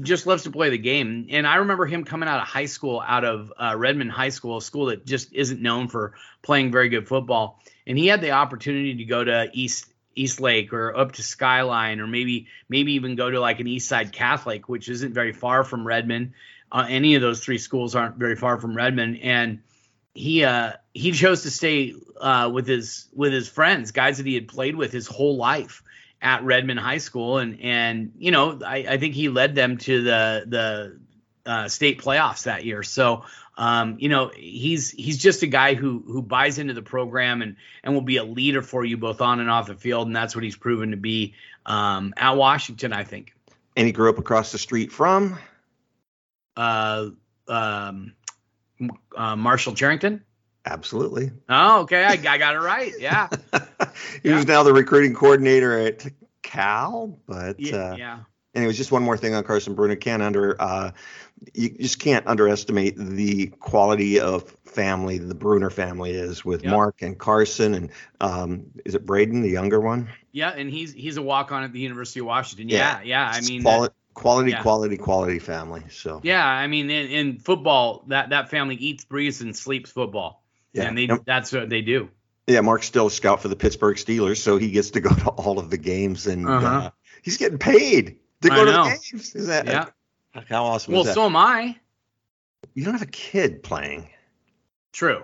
just 0.01 0.25
loves 0.25 0.43
to 0.43 0.51
play 0.51 0.69
the 0.69 0.77
game. 0.77 1.27
And 1.31 1.45
I 1.45 1.55
remember 1.57 1.85
him 1.85 2.05
coming 2.05 2.29
out 2.29 2.41
of 2.41 2.47
high 2.47 2.65
school, 2.65 3.03
out 3.05 3.25
of 3.25 3.51
uh, 3.57 3.75
Redmond 3.77 4.11
High 4.11 4.29
School, 4.29 4.57
a 4.57 4.61
school 4.61 4.85
that 4.87 5.05
just 5.05 5.33
isn't 5.33 5.61
known 5.61 5.87
for 5.87 6.13
playing 6.41 6.71
very 6.71 6.89
good 6.89 7.07
football. 7.07 7.59
And 7.85 7.97
he 7.97 8.07
had 8.07 8.21
the 8.21 8.31
opportunity 8.31 8.95
to 8.95 9.05
go 9.05 9.23
to 9.23 9.49
East 9.53 9.91
Eastlake 10.15 10.73
or 10.73 10.95
up 10.95 11.13
to 11.13 11.23
Skyline 11.23 12.01
or 12.01 12.07
maybe 12.07 12.47
maybe 12.67 12.93
even 12.93 13.15
go 13.15 13.29
to 13.29 13.39
like 13.39 13.59
an 13.59 13.67
Eastside 13.67 14.11
Catholic, 14.11 14.67
which 14.67 14.89
isn't 14.89 15.13
very 15.13 15.33
far 15.33 15.63
from 15.63 15.87
Redmond. 15.87 16.33
Uh, 16.71 16.85
any 16.87 17.15
of 17.15 17.21
those 17.21 17.43
three 17.43 17.57
schools 17.57 17.95
aren't 17.95 18.15
very 18.15 18.35
far 18.35 18.59
from 18.59 18.75
Redmond, 18.75 19.19
and 19.21 19.59
he 20.13 20.43
uh, 20.43 20.73
he 20.93 21.11
chose 21.11 21.43
to 21.43 21.51
stay 21.51 21.93
uh, 22.19 22.49
with 22.53 22.67
his 22.67 23.07
with 23.13 23.33
his 23.33 23.47
friends, 23.47 23.91
guys 23.91 24.17
that 24.17 24.25
he 24.25 24.35
had 24.35 24.47
played 24.47 24.75
with 24.75 24.91
his 24.91 25.07
whole 25.07 25.37
life 25.37 25.83
at 26.21 26.43
Redmond 26.43 26.79
High 26.79 26.99
School, 26.99 27.37
and 27.37 27.59
and 27.61 28.13
you 28.17 28.31
know 28.31 28.59
I, 28.65 28.85
I 28.89 28.97
think 28.97 29.15
he 29.15 29.29
led 29.29 29.55
them 29.55 29.77
to 29.79 30.03
the 30.03 30.43
the 30.47 30.99
uh, 31.45 31.67
state 31.67 32.01
playoffs 32.01 32.43
that 32.43 32.63
year. 32.65 32.83
So 32.83 33.25
um, 33.57 33.97
you 33.99 34.09
know 34.09 34.31
he's 34.35 34.91
he's 34.91 35.17
just 35.17 35.43
a 35.43 35.47
guy 35.47 35.73
who 35.73 36.03
who 36.05 36.21
buys 36.21 36.57
into 36.59 36.73
the 36.73 36.81
program 36.81 37.41
and 37.41 37.55
and 37.83 37.93
will 37.93 38.01
be 38.01 38.17
a 38.17 38.23
leader 38.23 38.61
for 38.61 38.85
you 38.85 38.97
both 38.97 39.21
on 39.21 39.39
and 39.39 39.49
off 39.49 39.67
the 39.67 39.75
field, 39.75 40.07
and 40.07 40.15
that's 40.15 40.35
what 40.35 40.43
he's 40.43 40.55
proven 40.57 40.91
to 40.91 40.97
be 40.97 41.33
um, 41.65 42.13
at 42.17 42.37
Washington, 42.37 42.93
I 42.93 43.03
think. 43.03 43.33
And 43.75 43.87
he 43.87 43.93
grew 43.93 44.09
up 44.09 44.17
across 44.17 44.51
the 44.51 44.57
street 44.57 44.91
from 44.91 45.37
uh, 46.57 47.09
um, 47.47 48.13
uh, 49.15 49.35
Marshall 49.35 49.73
Cherrington. 49.73 50.23
Absolutely. 50.65 51.31
Oh, 51.49 51.81
okay. 51.81 52.03
I, 52.03 52.11
I 52.11 52.37
got 52.37 52.55
it 52.55 52.59
right. 52.59 52.93
Yeah. 52.99 53.29
he 54.23 54.29
yeah. 54.29 54.35
was 54.35 54.47
now 54.47 54.63
the 54.63 54.73
recruiting 54.73 55.13
coordinator 55.13 55.77
at 55.79 56.05
Cal, 56.43 57.19
but 57.27 57.59
yeah. 57.59 57.75
Uh, 57.75 57.95
yeah. 57.95 58.19
And 58.53 58.65
it 58.65 58.67
was 58.67 58.75
just 58.75 58.91
one 58.91 59.01
more 59.01 59.15
thing 59.15 59.33
on 59.33 59.45
Carson 59.45 59.75
Bruener. 59.75 59.99
Can't 59.99 60.21
under 60.21 60.61
uh, 60.61 60.91
you 61.53 61.69
just 61.69 61.99
can't 61.99 62.27
underestimate 62.27 62.97
the 62.97 63.47
quality 63.47 64.19
of 64.19 64.43
family 64.65 65.17
the 65.17 65.33
Bruener 65.33 65.71
family 65.71 66.11
is 66.11 66.43
with 66.43 66.63
yep. 66.63 66.71
Mark 66.71 67.01
and 67.01 67.17
Carson 67.17 67.73
and 67.73 67.89
um, 68.19 68.65
is 68.85 68.93
it 68.93 69.05
Braden, 69.05 69.41
the 69.41 69.49
younger 69.49 69.79
one? 69.79 70.09
Yeah, 70.33 70.49
and 70.49 70.69
he's 70.69 70.93
he's 70.93 71.15
a 71.15 71.21
walk 71.21 71.53
on 71.53 71.63
at 71.63 71.71
the 71.71 71.79
University 71.79 72.19
of 72.19 72.25
Washington. 72.25 72.67
Yeah, 72.69 72.99
yeah. 72.99 73.31
yeah. 73.31 73.31
I 73.33 73.41
mean, 73.41 73.63
quality, 73.63 73.95
quality, 74.13 74.51
yeah. 74.51 74.61
quality, 74.61 74.97
quality 74.97 75.39
family. 75.39 75.83
So 75.89 76.21
yeah, 76.23 76.45
I 76.45 76.67
mean, 76.67 76.89
in, 76.89 77.07
in, 77.07 77.39
football, 77.39 78.03
that 78.07 78.29
that 78.29 78.49
family 78.49 78.75
eats, 78.75 79.05
breathes, 79.05 79.41
and 79.41 79.55
sleeps 79.55 79.91
football. 79.91 80.43
Yeah, 80.73 80.83
and 80.83 80.97
they 80.97 81.03
yep. 81.03 81.23
that's 81.25 81.51
what 81.51 81.69
they 81.69 81.81
do. 81.81 82.09
Yeah, 82.47 82.61
Mark's 82.61 82.87
still 82.87 83.07
a 83.07 83.11
scout 83.11 83.41
for 83.41 83.47
the 83.47 83.55
Pittsburgh 83.55 83.97
Steelers, 83.97 84.37
so 84.37 84.57
he 84.57 84.71
gets 84.71 84.91
to 84.91 85.01
go 85.01 85.09
to 85.15 85.29
all 85.29 85.59
of 85.59 85.69
the 85.69 85.77
games, 85.77 86.27
and 86.27 86.47
uh-huh. 86.47 86.67
uh, 86.67 86.89
he's 87.21 87.37
getting 87.37 87.57
paid 87.57 88.17
to 88.41 88.49
go 88.49 88.65
to 88.65 88.71
the 88.71 88.83
games. 88.83 89.35
Is 89.35 89.47
that 89.47 89.65
yeah? 89.65 89.85
How 90.47 90.65
awesome! 90.65 90.93
Well, 90.93 91.05
so 91.05 91.25
am 91.25 91.35
I. 91.35 91.77
You 92.73 92.85
don't 92.85 92.93
have 92.93 93.01
a 93.01 93.11
kid 93.11 93.63
playing. 93.63 94.09
True. 94.93 95.23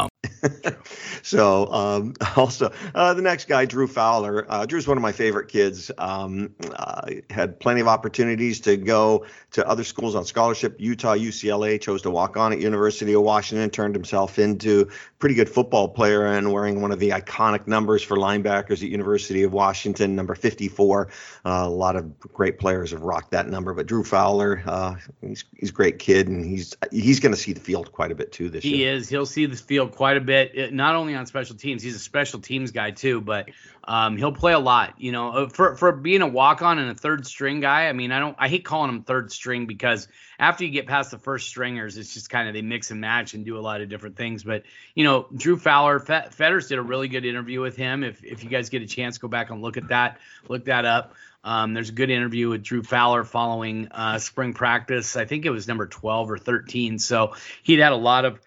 so 1.23 1.71
um, 1.71 2.13
also 2.35 2.71
uh, 2.93 3.13
the 3.13 3.21
next 3.21 3.47
guy, 3.47 3.65
Drew 3.65 3.87
Fowler. 3.87 4.45
Uh, 4.47 4.65
Drew's 4.65 4.87
one 4.87 4.97
of 4.97 5.01
my 5.01 5.11
favorite 5.11 5.47
kids. 5.47 5.91
Um, 5.97 6.55
uh, 6.75 7.11
had 7.29 7.59
plenty 7.59 7.81
of 7.81 7.87
opportunities 7.87 8.59
to 8.61 8.77
go 8.77 9.25
to 9.51 9.67
other 9.67 9.83
schools 9.83 10.15
on 10.15 10.25
scholarship. 10.25 10.75
Utah, 10.79 11.15
UCLA 11.15 11.79
chose 11.79 12.03
to 12.03 12.11
walk 12.11 12.37
on 12.37 12.53
at 12.53 12.59
University 12.59 13.13
of 13.13 13.21
Washington. 13.23 13.69
Turned 13.69 13.95
himself 13.95 14.39
into 14.39 14.89
pretty 15.21 15.35
good 15.35 15.47
football 15.47 15.87
player 15.87 16.25
and 16.25 16.51
wearing 16.51 16.81
one 16.81 16.91
of 16.91 16.99
the 16.99 17.11
iconic 17.11 17.67
numbers 17.67 18.01
for 18.01 18.17
linebackers 18.17 18.83
at 18.83 18.89
University 18.89 19.43
of 19.43 19.53
Washington, 19.53 20.15
number 20.15 20.33
54. 20.33 21.07
Uh, 21.45 21.49
a 21.49 21.69
lot 21.69 21.95
of 21.95 22.19
great 22.19 22.57
players 22.57 22.89
have 22.89 23.03
rocked 23.03 23.31
that 23.31 23.47
number, 23.47 23.73
but 23.75 23.85
Drew 23.85 24.03
Fowler, 24.03 24.63
uh, 24.65 24.95
he's 25.21 25.45
he's 25.55 25.69
a 25.69 25.73
great 25.73 25.99
kid 25.99 26.27
and 26.27 26.43
he's 26.43 26.75
he's 26.91 27.19
going 27.19 27.31
to 27.31 27.37
see 27.37 27.53
the 27.53 27.59
field 27.59 27.91
quite 27.91 28.11
a 28.11 28.15
bit 28.15 28.31
too 28.31 28.49
this 28.49 28.63
he 28.63 28.77
year. 28.77 28.93
He 28.93 28.97
is. 28.97 29.07
He'll 29.07 29.27
see 29.27 29.45
the 29.45 29.55
field 29.55 29.91
quite 29.91 30.17
a 30.17 30.21
bit. 30.21 30.73
Not 30.73 30.95
only 30.95 31.15
on 31.15 31.27
special 31.27 31.55
teams. 31.55 31.83
He's 31.83 31.95
a 31.95 31.99
special 31.99 32.39
teams 32.39 32.71
guy 32.71 32.89
too, 32.91 33.21
but 33.21 33.49
um, 33.83 34.17
he'll 34.17 34.31
play 34.31 34.53
a 34.53 34.59
lot. 34.59 34.95
You 34.97 35.11
know, 35.11 35.29
uh, 35.31 35.49
for 35.49 35.75
for 35.75 35.91
being 35.91 36.21
a 36.21 36.27
walk 36.27 36.61
on 36.61 36.79
and 36.79 36.91
a 36.91 36.95
third 36.95 37.25
string 37.25 37.59
guy. 37.59 37.87
I 37.87 37.93
mean, 37.93 38.11
I 38.11 38.19
don't. 38.19 38.35
I 38.39 38.47
hate 38.47 38.65
calling 38.65 38.89
him 38.89 39.03
third 39.03 39.31
string 39.31 39.65
because 39.65 40.07
after 40.39 40.63
you 40.63 40.71
get 40.71 40.87
past 40.87 41.11
the 41.11 41.17
first 41.17 41.47
stringers, 41.47 41.97
it's 41.97 42.13
just 42.13 42.29
kind 42.29 42.47
of 42.47 42.53
they 42.53 42.61
mix 42.61 42.91
and 42.91 43.01
match 43.01 43.33
and 43.33 43.45
do 43.45 43.57
a 43.57 43.61
lot 43.61 43.81
of 43.81 43.89
different 43.89 44.15
things. 44.15 44.43
But 44.43 44.63
you 44.95 45.03
know, 45.03 45.27
Drew 45.35 45.57
Fowler, 45.57 45.99
Fetters 45.99 46.67
did 46.67 46.77
a 46.77 46.83
really 46.83 47.07
good 47.07 47.25
interview 47.25 47.61
with 47.61 47.75
him. 47.75 48.03
If 48.03 48.23
if 48.23 48.43
you 48.43 48.49
guys 48.49 48.69
get 48.69 48.81
a 48.81 48.87
chance, 48.87 49.17
go 49.17 49.27
back 49.27 49.49
and 49.49 49.61
look 49.61 49.77
at 49.77 49.87
that. 49.89 50.19
Look 50.47 50.65
that 50.65 50.85
up. 50.85 51.15
Um, 51.43 51.73
there's 51.73 51.89
a 51.89 51.93
good 51.93 52.11
interview 52.11 52.49
with 52.49 52.61
Drew 52.61 52.83
Fowler 52.83 53.23
following 53.23 53.87
uh, 53.89 54.19
spring 54.19 54.53
practice. 54.53 55.15
I 55.15 55.25
think 55.25 55.45
it 55.45 55.49
was 55.49 55.67
number 55.67 55.87
12 55.87 56.29
or 56.29 56.37
13. 56.37 56.99
So 56.99 57.33
he'd 57.63 57.79
had 57.79 57.93
a 57.93 57.97
lot 57.97 58.25
of 58.25 58.39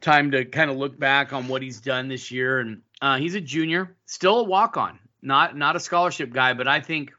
time 0.00 0.30
to 0.30 0.44
kind 0.44 0.70
of 0.70 0.76
look 0.76 0.98
back 0.98 1.32
on 1.32 1.48
what 1.48 1.62
he's 1.62 1.80
done 1.80 2.08
this 2.08 2.30
year. 2.30 2.60
And 2.60 2.80
uh, 3.00 3.18
he's 3.18 3.34
a 3.34 3.40
junior, 3.40 3.96
still 4.06 4.40
a 4.40 4.44
walk 4.44 4.76
on, 4.76 4.98
not 5.22 5.56
not 5.56 5.76
a 5.76 5.80
scholarship 5.80 6.32
guy, 6.32 6.54
but 6.54 6.68
I 6.68 6.80
think. 6.80 7.12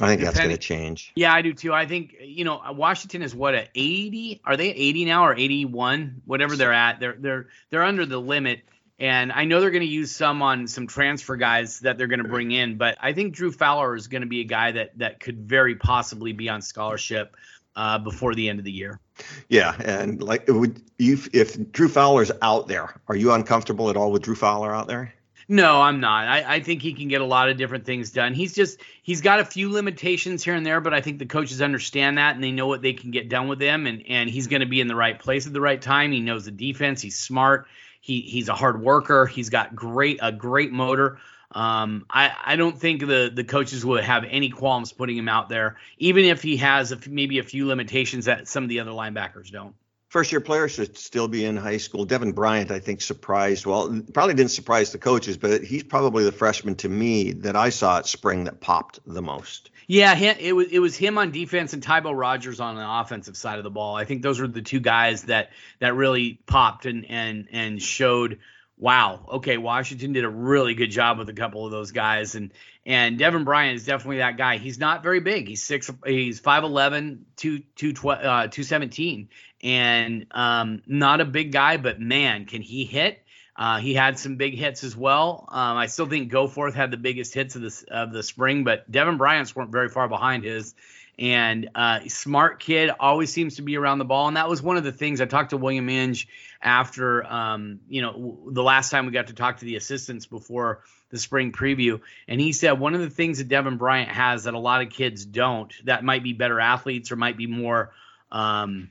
I 0.00 0.08
think 0.08 0.22
that's 0.22 0.36
going 0.36 0.50
to 0.50 0.58
change. 0.58 1.12
Yeah, 1.14 1.32
I 1.32 1.42
do 1.42 1.52
too. 1.52 1.72
I 1.72 1.86
think 1.86 2.16
you 2.20 2.44
know 2.44 2.60
Washington 2.72 3.22
is 3.22 3.32
what 3.32 3.54
at 3.54 3.68
80? 3.76 4.40
Are 4.44 4.56
they 4.56 4.70
80 4.70 5.04
now 5.04 5.26
or 5.26 5.34
81? 5.36 6.22
Whatever 6.24 6.56
they're 6.56 6.72
at, 6.72 6.98
they're 6.98 7.16
they're 7.16 7.46
they're 7.70 7.84
under 7.84 8.04
the 8.04 8.20
limit. 8.20 8.62
And 8.98 9.32
I 9.32 9.44
know 9.44 9.60
they're 9.60 9.72
going 9.72 9.82
to 9.82 9.88
use 9.88 10.14
some 10.14 10.40
on 10.42 10.66
some 10.66 10.86
transfer 10.86 11.36
guys 11.36 11.80
that 11.80 11.98
they're 11.98 12.06
going 12.06 12.22
to 12.22 12.28
bring 12.28 12.52
in, 12.52 12.76
but 12.76 12.96
I 13.00 13.12
think 13.12 13.34
Drew 13.34 13.50
Fowler 13.50 13.94
is 13.96 14.06
going 14.06 14.22
to 14.22 14.28
be 14.28 14.40
a 14.40 14.44
guy 14.44 14.72
that 14.72 14.98
that 14.98 15.20
could 15.20 15.48
very 15.48 15.74
possibly 15.74 16.32
be 16.32 16.48
on 16.48 16.62
scholarship 16.62 17.36
uh, 17.76 17.98
before 17.98 18.34
the 18.34 18.48
end 18.48 18.58
of 18.58 18.64
the 18.64 18.72
year. 18.72 19.00
Yeah, 19.48 19.74
and 19.80 20.22
like 20.22 20.44
would 20.48 20.82
you 20.98 21.18
if 21.32 21.72
Drew 21.72 21.88
Fowler's 21.88 22.32
out 22.42 22.68
there, 22.68 23.00
are 23.08 23.16
you 23.16 23.32
uncomfortable 23.32 23.90
at 23.90 23.96
all 23.96 24.10
with 24.12 24.22
Drew 24.22 24.34
Fowler 24.34 24.74
out 24.74 24.88
there? 24.88 25.14
No, 25.46 25.82
I'm 25.82 26.00
not. 26.00 26.26
I, 26.26 26.54
I 26.54 26.60
think 26.60 26.80
he 26.80 26.94
can 26.94 27.08
get 27.08 27.20
a 27.20 27.26
lot 27.26 27.50
of 27.50 27.58
different 27.58 27.84
things 27.84 28.10
done. 28.10 28.32
He's 28.32 28.54
just 28.54 28.80
he's 29.02 29.20
got 29.20 29.40
a 29.40 29.44
few 29.44 29.70
limitations 29.70 30.42
here 30.42 30.54
and 30.54 30.64
there, 30.64 30.80
but 30.80 30.94
I 30.94 31.00
think 31.00 31.18
the 31.18 31.26
coaches 31.26 31.60
understand 31.60 32.16
that 32.18 32.34
and 32.34 32.42
they 32.42 32.50
know 32.50 32.66
what 32.66 32.80
they 32.80 32.94
can 32.94 33.10
get 33.10 33.28
done 33.28 33.48
with 33.48 33.60
him 33.60 33.86
and 33.86 34.02
and 34.08 34.30
he's 34.30 34.46
going 34.46 34.60
to 34.60 34.66
be 34.66 34.80
in 34.80 34.88
the 34.88 34.96
right 34.96 35.18
place 35.18 35.46
at 35.46 35.52
the 35.52 35.60
right 35.60 35.80
time. 35.80 36.12
He 36.12 36.20
knows 36.20 36.46
the 36.46 36.50
defense. 36.50 37.02
He's 37.02 37.18
smart. 37.18 37.66
He 38.00 38.22
he's 38.22 38.48
a 38.48 38.54
hard 38.54 38.80
worker. 38.80 39.26
He's 39.26 39.50
got 39.50 39.74
great 39.74 40.18
a 40.22 40.32
great 40.32 40.72
motor. 40.72 41.18
Um, 41.54 42.04
I, 42.10 42.32
I 42.44 42.56
don't 42.56 42.76
think 42.76 43.00
the, 43.00 43.30
the 43.32 43.44
coaches 43.44 43.84
would 43.86 44.02
have 44.02 44.24
any 44.28 44.50
qualms 44.50 44.92
putting 44.92 45.16
him 45.16 45.28
out 45.28 45.48
there, 45.48 45.76
even 45.98 46.24
if 46.24 46.42
he 46.42 46.56
has 46.56 46.90
a, 46.90 46.98
maybe 47.08 47.38
a 47.38 47.44
few 47.44 47.66
limitations 47.66 48.24
that 48.24 48.48
some 48.48 48.64
of 48.64 48.68
the 48.68 48.80
other 48.80 48.90
linebackers 48.90 49.50
don't. 49.50 49.74
First 50.08 50.30
year 50.30 50.40
players 50.40 50.72
should 50.72 50.96
still 50.96 51.26
be 51.26 51.44
in 51.44 51.56
high 51.56 51.78
school. 51.78 52.06
Deven 52.06 52.34
Bryant, 52.34 52.70
I 52.70 52.78
think, 52.78 53.00
surprised. 53.02 53.66
Well, 53.66 54.00
probably 54.12 54.34
didn't 54.34 54.52
surprise 54.52 54.92
the 54.92 54.98
coaches, 54.98 55.36
but 55.36 55.64
he's 55.64 55.82
probably 55.82 56.22
the 56.22 56.30
freshman 56.30 56.76
to 56.76 56.88
me 56.88 57.32
that 57.32 57.56
I 57.56 57.70
saw 57.70 57.98
at 57.98 58.06
spring 58.06 58.44
that 58.44 58.60
popped 58.60 59.00
the 59.06 59.22
most. 59.22 59.70
Yeah, 59.86 60.16
it 60.16 60.52
was 60.54 60.68
it 60.68 60.78
was 60.78 60.96
him 60.96 61.18
on 61.18 61.30
defense 61.30 61.72
and 61.72 61.82
Tybo 61.82 62.16
Rogers 62.16 62.60
on 62.60 62.76
the 62.76 62.88
offensive 62.88 63.36
side 63.36 63.58
of 63.58 63.64
the 63.64 63.70
ball. 63.70 63.96
I 63.96 64.04
think 64.04 64.22
those 64.22 64.40
were 64.40 64.46
the 64.46 64.62
two 64.62 64.80
guys 64.80 65.24
that 65.24 65.50
that 65.80 65.94
really 65.94 66.38
popped 66.46 66.86
and 66.86 67.04
and 67.10 67.48
and 67.50 67.82
showed 67.82 68.38
wow, 68.76 69.24
okay, 69.34 69.56
Washington 69.56 70.12
did 70.12 70.24
a 70.24 70.28
really 70.28 70.74
good 70.74 70.90
job 70.90 71.18
with 71.18 71.28
a 71.28 71.34
couple 71.34 71.64
of 71.64 71.72
those 71.72 71.92
guys, 71.92 72.34
and 72.34 72.52
and 72.86 73.18
Deven 73.18 73.44
Bryant 73.44 73.76
is 73.76 73.86
definitely 73.86 74.18
that 74.18 74.36
guy. 74.36 74.58
He's 74.58 74.78
not 74.78 75.02
very 75.02 75.20
big. 75.20 75.48
He's 75.48 75.62
six. 75.62 75.90
He's 76.04 76.40
5'11", 76.40 77.20
2, 77.36 77.60
2, 77.76 77.88
uh, 78.08 78.48
217, 78.48 79.28
and 79.62 80.26
um, 80.32 80.82
not 80.86 81.20
a 81.20 81.24
big 81.24 81.52
guy, 81.52 81.76
but 81.76 82.00
man, 82.00 82.46
can 82.46 82.62
he 82.62 82.84
hit? 82.84 83.20
Uh, 83.56 83.78
he 83.78 83.94
had 83.94 84.18
some 84.18 84.36
big 84.36 84.54
hits 84.54 84.82
as 84.82 84.96
well. 84.96 85.48
Um, 85.48 85.76
I 85.76 85.86
still 85.86 86.06
think 86.06 86.32
Goforth 86.32 86.74
had 86.74 86.90
the 86.90 86.96
biggest 86.96 87.34
hits 87.34 87.54
of 87.54 87.62
the 87.62 87.84
of 87.88 88.12
the 88.12 88.22
spring, 88.22 88.64
but 88.64 88.90
Deven 88.90 89.16
Bryant's 89.16 89.54
weren't 89.54 89.70
very 89.70 89.88
far 89.88 90.08
behind 90.08 90.44
his. 90.44 90.74
And 91.18 91.70
uh, 91.74 92.00
smart 92.08 92.60
kid, 92.60 92.90
always 92.98 93.32
seems 93.32 93.56
to 93.56 93.62
be 93.62 93.76
around 93.76 93.98
the 93.98 94.04
ball. 94.04 94.28
And 94.28 94.36
that 94.36 94.48
was 94.48 94.60
one 94.60 94.76
of 94.76 94.84
the 94.84 94.92
things 94.92 95.20
I 95.20 95.26
talked 95.26 95.50
to 95.50 95.56
William 95.56 95.88
Inge 95.88 96.26
after, 96.60 97.24
um, 97.24 97.80
you 97.88 98.02
know, 98.02 98.40
the 98.50 98.62
last 98.62 98.90
time 98.90 99.06
we 99.06 99.12
got 99.12 99.28
to 99.28 99.34
talk 99.34 99.58
to 99.58 99.64
the 99.64 99.76
assistants 99.76 100.26
before 100.26 100.82
the 101.10 101.18
spring 101.18 101.52
preview. 101.52 102.00
And 102.26 102.40
he 102.40 102.52
said 102.52 102.72
one 102.72 102.94
of 102.94 103.00
the 103.00 103.10
things 103.10 103.38
that 103.38 103.48
Deven 103.48 103.78
Bryant 103.78 104.10
has 104.10 104.44
that 104.44 104.54
a 104.54 104.58
lot 104.58 104.82
of 104.82 104.90
kids 104.90 105.24
don't, 105.24 105.72
that 105.84 106.02
might 106.02 106.24
be 106.24 106.32
better 106.32 106.58
athletes 106.58 107.12
or 107.12 107.16
might 107.16 107.36
be 107.36 107.46
more. 107.46 107.92
Um, 108.32 108.90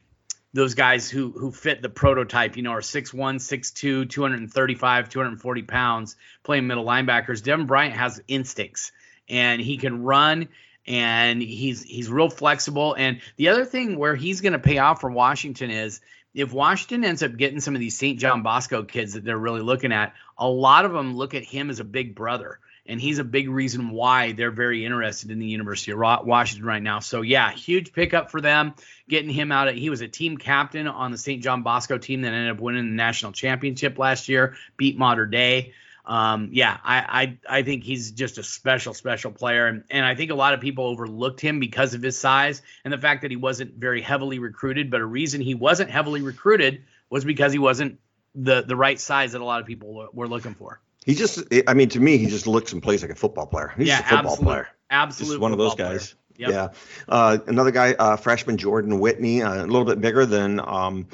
those 0.53 0.75
guys 0.75 1.09
who 1.09 1.31
who 1.31 1.51
fit 1.51 1.81
the 1.81 1.89
prototype, 1.89 2.55
you 2.55 2.63
know, 2.63 2.71
are 2.71 2.81
6'1, 2.81 3.15
6'2, 3.15 4.09
235, 4.09 5.09
240 5.09 5.61
pounds 5.63 6.15
playing 6.43 6.67
middle 6.67 6.85
linebackers. 6.85 7.41
Deven 7.41 7.65
Bryant 7.65 7.95
has 7.95 8.21
instincts 8.27 8.91
and 9.27 9.59
he 9.59 9.77
can 9.77 10.03
run 10.03 10.49
and 10.85 11.41
he's 11.41 11.83
he's 11.83 12.09
real 12.09 12.29
flexible. 12.29 12.95
And 12.97 13.21
the 13.37 13.49
other 13.49 13.65
thing 13.65 13.97
where 13.97 14.15
he's 14.15 14.41
going 14.41 14.53
to 14.53 14.59
pay 14.59 14.77
off 14.79 15.01
for 15.01 15.09
Washington 15.09 15.71
is 15.71 16.01
if 16.33 16.51
Washington 16.51 17.05
ends 17.05 17.23
up 17.23 17.37
getting 17.37 17.59
some 17.59 17.75
of 17.75 17.79
these 17.79 17.97
St. 17.97 18.19
John 18.19 18.41
Bosco 18.41 18.83
kids 18.83 19.13
that 19.13 19.23
they're 19.23 19.37
really 19.37 19.61
looking 19.61 19.91
at, 19.91 20.13
a 20.37 20.47
lot 20.47 20.85
of 20.85 20.91
them 20.91 21.15
look 21.15 21.35
at 21.35 21.43
him 21.43 21.69
as 21.69 21.79
a 21.79 21.85
big 21.85 22.15
brother. 22.15 22.59
And 22.85 22.99
he's 22.99 23.19
a 23.19 23.23
big 23.23 23.47
reason 23.47 23.91
why 23.91 24.33
they're 24.33 24.51
very 24.51 24.83
interested 24.83 25.31
in 25.31 25.39
the 25.39 25.45
University 25.45 25.93
of 25.93 25.99
Washington 25.99 26.65
right 26.65 26.83
now. 26.83 26.99
So 26.99 27.21
yeah, 27.21 27.49
huge 27.53 27.93
pickup 27.93 28.29
for 28.29 28.41
them, 28.41 28.73
getting 29.07 29.29
him 29.29 29.53
out. 29.53 29.69
Of, 29.69 29.75
he 29.75 29.89
was 29.89 30.01
a 30.01 30.09
team 30.09 30.37
captain 30.37 30.87
on 30.87 31.11
the 31.11 31.17
St. 31.17 31.41
John 31.41 31.63
Bosco 31.63 31.97
team 31.97 32.23
that 32.23 32.33
ended 32.33 32.51
up 32.51 32.59
winning 32.59 32.89
the 32.89 32.95
national 32.95 33.31
championship 33.31 33.97
last 33.97 34.27
year, 34.27 34.57
beat 34.75 34.97
Mater 34.97 35.25
Dei 35.25 35.73
um, 36.05 36.49
yeah, 36.51 36.77
I, 36.83 37.37
I 37.49 37.59
I 37.59 37.63
think 37.63 37.83
he's 37.83 38.11
just 38.11 38.37
a 38.37 38.43
special, 38.43 38.93
special 38.93 39.31
player, 39.31 39.67
and, 39.67 39.83
and 39.89 40.05
I 40.05 40.15
think 40.15 40.31
a 40.31 40.35
lot 40.35 40.53
of 40.53 40.59
people 40.59 40.85
overlooked 40.85 41.39
him 41.39 41.59
because 41.59 41.93
of 41.93 42.01
his 42.01 42.17
size 42.19 42.61
and 42.83 42.91
the 42.91 42.97
fact 42.97 43.21
that 43.21 43.31
he 43.31 43.37
wasn't 43.37 43.75
very 43.75 44.01
heavily 44.01 44.39
recruited. 44.39 44.91
But 44.91 45.01
a 45.01 45.05
reason 45.05 45.39
he 45.39 45.55
wasn't 45.55 45.89
heavily 45.89 46.21
recruited 46.21 46.83
was 47.09 47.23
because 47.23 47.53
he 47.53 47.59
wasn't 47.59 47.99
the 48.35 48.63
the 48.63 48.75
right 48.75 48.99
size 48.99 49.31
that 49.31 49.41
a 49.41 49.45
lot 49.45 49.61
of 49.61 49.67
people 49.67 50.09
were 50.13 50.27
looking 50.27 50.55
for. 50.55 50.81
He 51.05 51.15
just, 51.15 51.43
I 51.67 51.73
mean, 51.73 51.89
to 51.89 51.99
me, 51.99 52.17
he 52.17 52.27
just 52.27 52.47
looks 52.47 52.71
and 52.71 52.81
plays 52.81 53.01
like 53.01 53.11
a 53.11 53.15
football 53.15 53.45
player. 53.45 53.73
He's 53.77 53.89
yeah, 53.89 53.99
a 53.99 54.03
football 54.03 54.31
absolute, 54.31 54.45
player. 54.45 54.67
Absolutely, 54.89 55.37
one 55.39 55.51
of 55.51 55.57
those 55.57 55.75
guys. 55.75 56.15
Yep. 56.37 56.49
Yeah. 56.49 56.69
Uh, 57.07 57.37
another 57.45 57.71
guy, 57.71 57.93
uh, 57.93 58.15
freshman 58.15 58.57
Jordan 58.57 58.99
Whitney, 58.99 59.41
uh, 59.41 59.65
a 59.65 59.67
little 59.67 59.85
bit 59.85 60.01
bigger 60.01 60.25
than 60.25 60.59
um, 60.59 61.07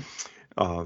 uh, 0.57 0.85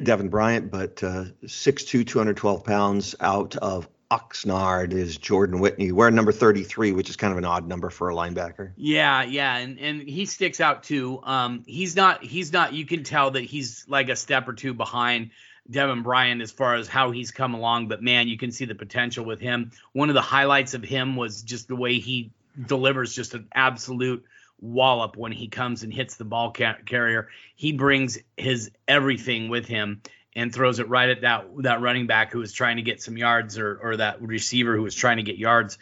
Deven 0.00 0.30
Bryant, 0.30 0.70
but 0.70 1.02
uh, 1.02 1.26
6'2", 1.44 2.06
212 2.06 2.64
pounds 2.64 3.14
out 3.20 3.56
of 3.56 3.88
Oxnard 4.12 4.92
is 4.92 5.16
Jordan 5.16 5.58
Whitney. 5.58 5.90
We're 5.90 6.10
number 6.10 6.32
33, 6.32 6.92
which 6.92 7.08
is 7.08 7.16
kind 7.16 7.32
of 7.32 7.38
an 7.38 7.46
odd 7.46 7.66
number 7.66 7.88
for 7.88 8.10
a 8.10 8.14
linebacker. 8.14 8.72
Yeah, 8.76 9.22
yeah, 9.22 9.56
and 9.56 9.78
and 9.78 10.02
he 10.02 10.26
sticks 10.26 10.60
out 10.60 10.82
too. 10.82 11.20
Um, 11.22 11.62
he's 11.66 11.96
not 11.96 12.22
he's 12.22 12.52
not. 12.52 12.74
You 12.74 12.84
can 12.84 13.04
tell 13.04 13.30
that 13.30 13.42
he's 13.42 13.86
like 13.88 14.10
a 14.10 14.16
step 14.16 14.46
or 14.46 14.52
two 14.52 14.74
behind 14.74 15.30
Deven 15.70 16.02
Bryant 16.02 16.42
as 16.42 16.50
far 16.50 16.74
as 16.74 16.88
how 16.88 17.10
he's 17.10 17.30
come 17.30 17.54
along. 17.54 17.88
But 17.88 18.02
man, 18.02 18.28
you 18.28 18.36
can 18.36 18.52
see 18.52 18.66
the 18.66 18.74
potential 18.74 19.24
with 19.24 19.40
him. 19.40 19.70
One 19.92 20.10
of 20.10 20.14
the 20.14 20.20
highlights 20.20 20.74
of 20.74 20.82
him 20.82 21.16
was 21.16 21.40
just 21.40 21.68
the 21.68 21.76
way 21.76 21.98
he 21.98 22.32
delivers 22.66 23.14
just 23.14 23.32
an 23.32 23.48
absolute 23.54 24.26
wallop 24.62 25.16
when 25.16 25.32
he 25.32 25.48
comes 25.48 25.82
and 25.82 25.92
hits 25.92 26.16
the 26.16 26.24
ball 26.24 26.52
ca- 26.52 26.78
carrier. 26.86 27.28
He 27.56 27.72
brings 27.72 28.18
his 28.36 28.70
everything 28.88 29.48
with 29.48 29.66
him 29.66 30.00
and 30.34 30.54
throws 30.54 30.78
it 30.78 30.88
right 30.88 31.10
at 31.10 31.20
that 31.22 31.46
that 31.58 31.82
running 31.82 32.06
back 32.06 32.32
who 32.32 32.38
was 32.38 32.52
trying 32.52 32.76
to 32.76 32.82
get 32.82 33.02
some 33.02 33.18
yards 33.18 33.58
or 33.58 33.78
or 33.82 33.96
that 33.96 34.22
receiver 34.22 34.74
who 34.76 34.82
was 34.82 34.94
trying 34.94 35.18
to 35.18 35.22
get 35.22 35.36
yards 35.36 35.76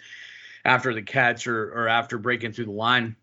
after 0.64 0.92
the 0.94 1.02
catch 1.02 1.46
or 1.46 1.70
or 1.70 1.88
after 1.88 2.18
breaking 2.18 2.52
through 2.52 2.64
the 2.64 2.72
line. 2.72 3.14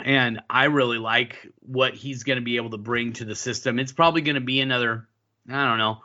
And 0.00 0.40
I 0.48 0.64
really 0.64 0.98
like 0.98 1.46
what 1.60 1.94
he's 1.94 2.22
going 2.22 2.38
to 2.38 2.44
be 2.44 2.56
able 2.56 2.70
to 2.70 2.78
bring 2.78 3.12
to 3.14 3.24
the 3.24 3.34
system. 3.34 3.78
It's 3.78 3.92
probably 3.92 4.22
going 4.22 4.36
to 4.36 4.40
be 4.40 4.60
another 4.60 5.06
I 5.48 5.64
don't 5.64 5.78
know 5.78 6.02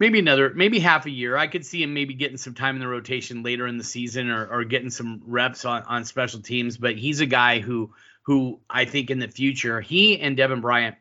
maybe 0.00 0.18
another 0.18 0.52
maybe 0.54 0.80
half 0.80 1.06
a 1.06 1.10
year. 1.10 1.36
I 1.36 1.46
could 1.46 1.64
see 1.64 1.82
him 1.82 1.94
maybe 1.94 2.14
getting 2.14 2.38
some 2.38 2.54
time 2.54 2.74
in 2.76 2.80
the 2.80 2.88
rotation 2.88 3.42
later 3.44 3.66
in 3.66 3.76
the 3.76 3.84
season 3.84 4.30
or, 4.30 4.46
or 4.46 4.64
getting 4.64 4.90
some 4.90 5.22
reps 5.26 5.64
on, 5.64 5.82
on 5.82 6.04
special 6.04 6.40
teams. 6.40 6.76
But 6.76 6.96
he's 6.96 7.20
a 7.20 7.26
guy 7.26 7.60
who 7.60 7.92
who 8.30 8.60
I 8.70 8.84
think 8.84 9.10
in 9.10 9.18
the 9.18 9.26
future, 9.26 9.80
he 9.80 10.20
and 10.20 10.38
Deven 10.38 10.60
Bryant 10.60 10.94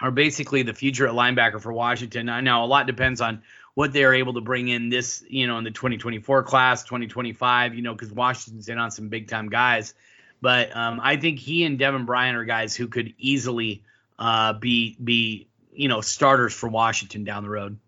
are 0.00 0.12
basically 0.12 0.62
the 0.62 0.72
future 0.72 1.04
at 1.08 1.12
linebacker 1.12 1.60
for 1.60 1.72
Washington. 1.72 2.28
I 2.28 2.42
know 2.42 2.62
a 2.62 2.66
lot 2.66 2.86
depends 2.86 3.20
on 3.20 3.42
what 3.74 3.92
they 3.92 4.04
are 4.04 4.14
able 4.14 4.34
to 4.34 4.40
bring 4.40 4.68
in 4.68 4.88
this, 4.88 5.24
you 5.28 5.48
know, 5.48 5.58
in 5.58 5.64
the 5.64 5.72
2024 5.72 6.44
class, 6.44 6.84
2025, 6.84 7.74
you 7.74 7.82
know, 7.82 7.92
because 7.92 8.12
Washington's 8.12 8.68
in 8.68 8.78
on 8.78 8.92
some 8.92 9.08
big 9.08 9.26
time 9.26 9.48
guys. 9.48 9.94
But 10.40 10.76
um, 10.76 11.00
I 11.02 11.16
think 11.16 11.40
he 11.40 11.64
and 11.64 11.76
Deven 11.76 12.06
Bryant 12.06 12.36
are 12.36 12.44
guys 12.44 12.76
who 12.76 12.86
could 12.86 13.14
easily 13.18 13.82
uh, 14.20 14.52
be 14.52 14.96
be 15.02 15.48
you 15.72 15.88
know 15.88 16.02
starters 16.02 16.54
for 16.54 16.68
Washington 16.68 17.24
down 17.24 17.42
the 17.42 17.50
road. 17.50 17.78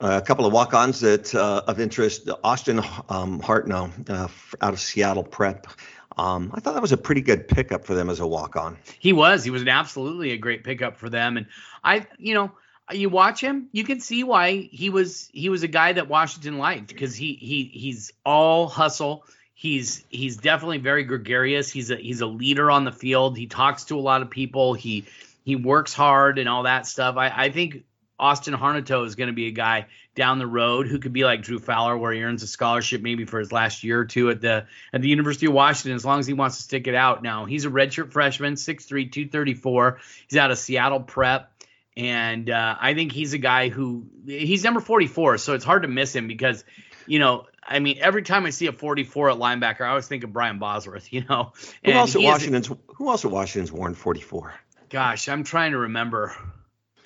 Uh, 0.00 0.18
a 0.20 0.26
couple 0.26 0.44
of 0.44 0.52
walk-ons 0.52 0.98
that 0.98 1.32
uh, 1.32 1.62
of 1.68 1.78
interest: 1.78 2.28
Austin 2.42 2.80
um, 3.08 3.40
Hartnell 3.40 4.10
uh, 4.10 4.26
out 4.60 4.72
of 4.72 4.80
Seattle 4.80 5.22
Prep. 5.22 5.68
Um, 6.16 6.52
I 6.54 6.60
thought 6.60 6.74
that 6.74 6.82
was 6.82 6.92
a 6.92 6.96
pretty 6.96 7.20
good 7.20 7.48
pickup 7.48 7.84
for 7.84 7.94
them 7.94 8.08
as 8.08 8.20
a 8.20 8.26
walk 8.26 8.56
on. 8.56 8.76
He 8.98 9.12
was. 9.12 9.44
He 9.44 9.50
was 9.50 9.62
an 9.62 9.68
absolutely 9.68 10.30
a 10.32 10.36
great 10.36 10.64
pickup 10.64 10.96
for 10.96 11.08
them. 11.08 11.36
And 11.36 11.46
I, 11.82 12.06
you 12.18 12.34
know, 12.34 12.52
you 12.92 13.08
watch 13.08 13.40
him, 13.40 13.68
you 13.72 13.84
can 13.84 14.00
see 14.00 14.24
why 14.24 14.68
he 14.70 14.90
was 14.90 15.30
he 15.32 15.48
was 15.48 15.62
a 15.62 15.68
guy 15.68 15.92
that 15.94 16.08
Washington 16.08 16.58
liked 16.58 16.88
because 16.88 17.16
he 17.16 17.34
he 17.34 17.70
he's 17.72 18.12
all 18.24 18.68
hustle. 18.68 19.24
He's 19.54 20.04
he's 20.10 20.36
definitely 20.36 20.78
very 20.78 21.04
gregarious. 21.04 21.70
He's 21.70 21.90
a 21.90 21.96
he's 21.96 22.20
a 22.20 22.26
leader 22.26 22.70
on 22.70 22.84
the 22.84 22.92
field. 22.92 23.38
He 23.38 23.46
talks 23.46 23.84
to 23.84 23.98
a 23.98 24.00
lot 24.00 24.20
of 24.22 24.30
people. 24.30 24.74
He 24.74 25.06
he 25.44 25.56
works 25.56 25.94
hard 25.94 26.38
and 26.38 26.48
all 26.48 26.64
that 26.64 26.86
stuff. 26.86 27.16
I, 27.16 27.28
I 27.28 27.50
think 27.50 27.84
Austin 28.18 28.54
Harnetiaux 28.54 29.06
is 29.06 29.14
going 29.14 29.28
to 29.28 29.34
be 29.34 29.46
a 29.46 29.52
guy 29.52 29.86
down 30.14 30.38
the 30.38 30.46
road 30.46 30.86
who 30.86 30.98
could 30.98 31.12
be 31.12 31.24
like 31.24 31.42
Drew 31.42 31.58
Fowler, 31.58 31.96
where 31.96 32.12
he 32.12 32.22
earns 32.22 32.42
a 32.42 32.46
scholarship 32.46 33.02
maybe 33.02 33.24
for 33.24 33.38
his 33.38 33.52
last 33.52 33.82
year 33.84 34.00
or 34.00 34.04
two 34.04 34.30
at 34.30 34.40
the 34.40 34.66
at 34.92 35.02
the 35.02 35.08
University 35.08 35.46
of 35.46 35.52
Washington, 35.52 35.94
as 35.96 36.04
long 36.04 36.20
as 36.20 36.26
he 36.26 36.32
wants 36.32 36.56
to 36.58 36.62
stick 36.62 36.86
it 36.86 36.94
out. 36.94 37.22
Now 37.22 37.44
he's 37.44 37.64
a 37.64 37.70
redshirt 37.70 38.12
freshman, 38.12 38.54
6'3", 38.54 39.10
234. 39.10 39.98
He's 40.28 40.38
out 40.38 40.50
of 40.50 40.58
Seattle 40.58 41.00
Prep, 41.00 41.50
and 41.96 42.48
uh, 42.48 42.76
I 42.80 42.94
think 42.94 43.12
he's 43.12 43.32
a 43.32 43.38
guy 43.38 43.68
who 43.68 44.06
he's 44.26 44.64
number 44.64 44.80
44, 44.80 45.38
so 45.38 45.54
it's 45.54 45.64
hard 45.64 45.82
to 45.82 45.88
miss 45.88 46.14
him 46.14 46.28
because, 46.28 46.64
you 47.06 47.18
know, 47.18 47.46
I 47.66 47.78
mean, 47.78 47.98
every 48.00 48.22
time 48.22 48.46
I 48.46 48.50
see 48.50 48.66
a 48.66 48.72
44 48.72 49.30
at 49.30 49.36
linebacker, 49.38 49.82
I 49.82 49.88
always 49.88 50.06
think 50.06 50.24
of 50.24 50.32
Brian 50.32 50.58
Bosworth. 50.58 51.08
You 51.12 51.24
know, 51.28 51.52
who 51.84 51.92
else 51.92 52.14
at 52.14 52.22
Washington's 52.22 52.70
Who 52.96 53.08
else 53.08 53.24
at 53.24 53.30
Washington's 53.30 53.72
worn 53.72 53.94
44? 53.94 54.54
Gosh, 54.90 55.28
I'm 55.28 55.44
trying 55.44 55.72
to 55.72 55.78
remember. 55.78 56.36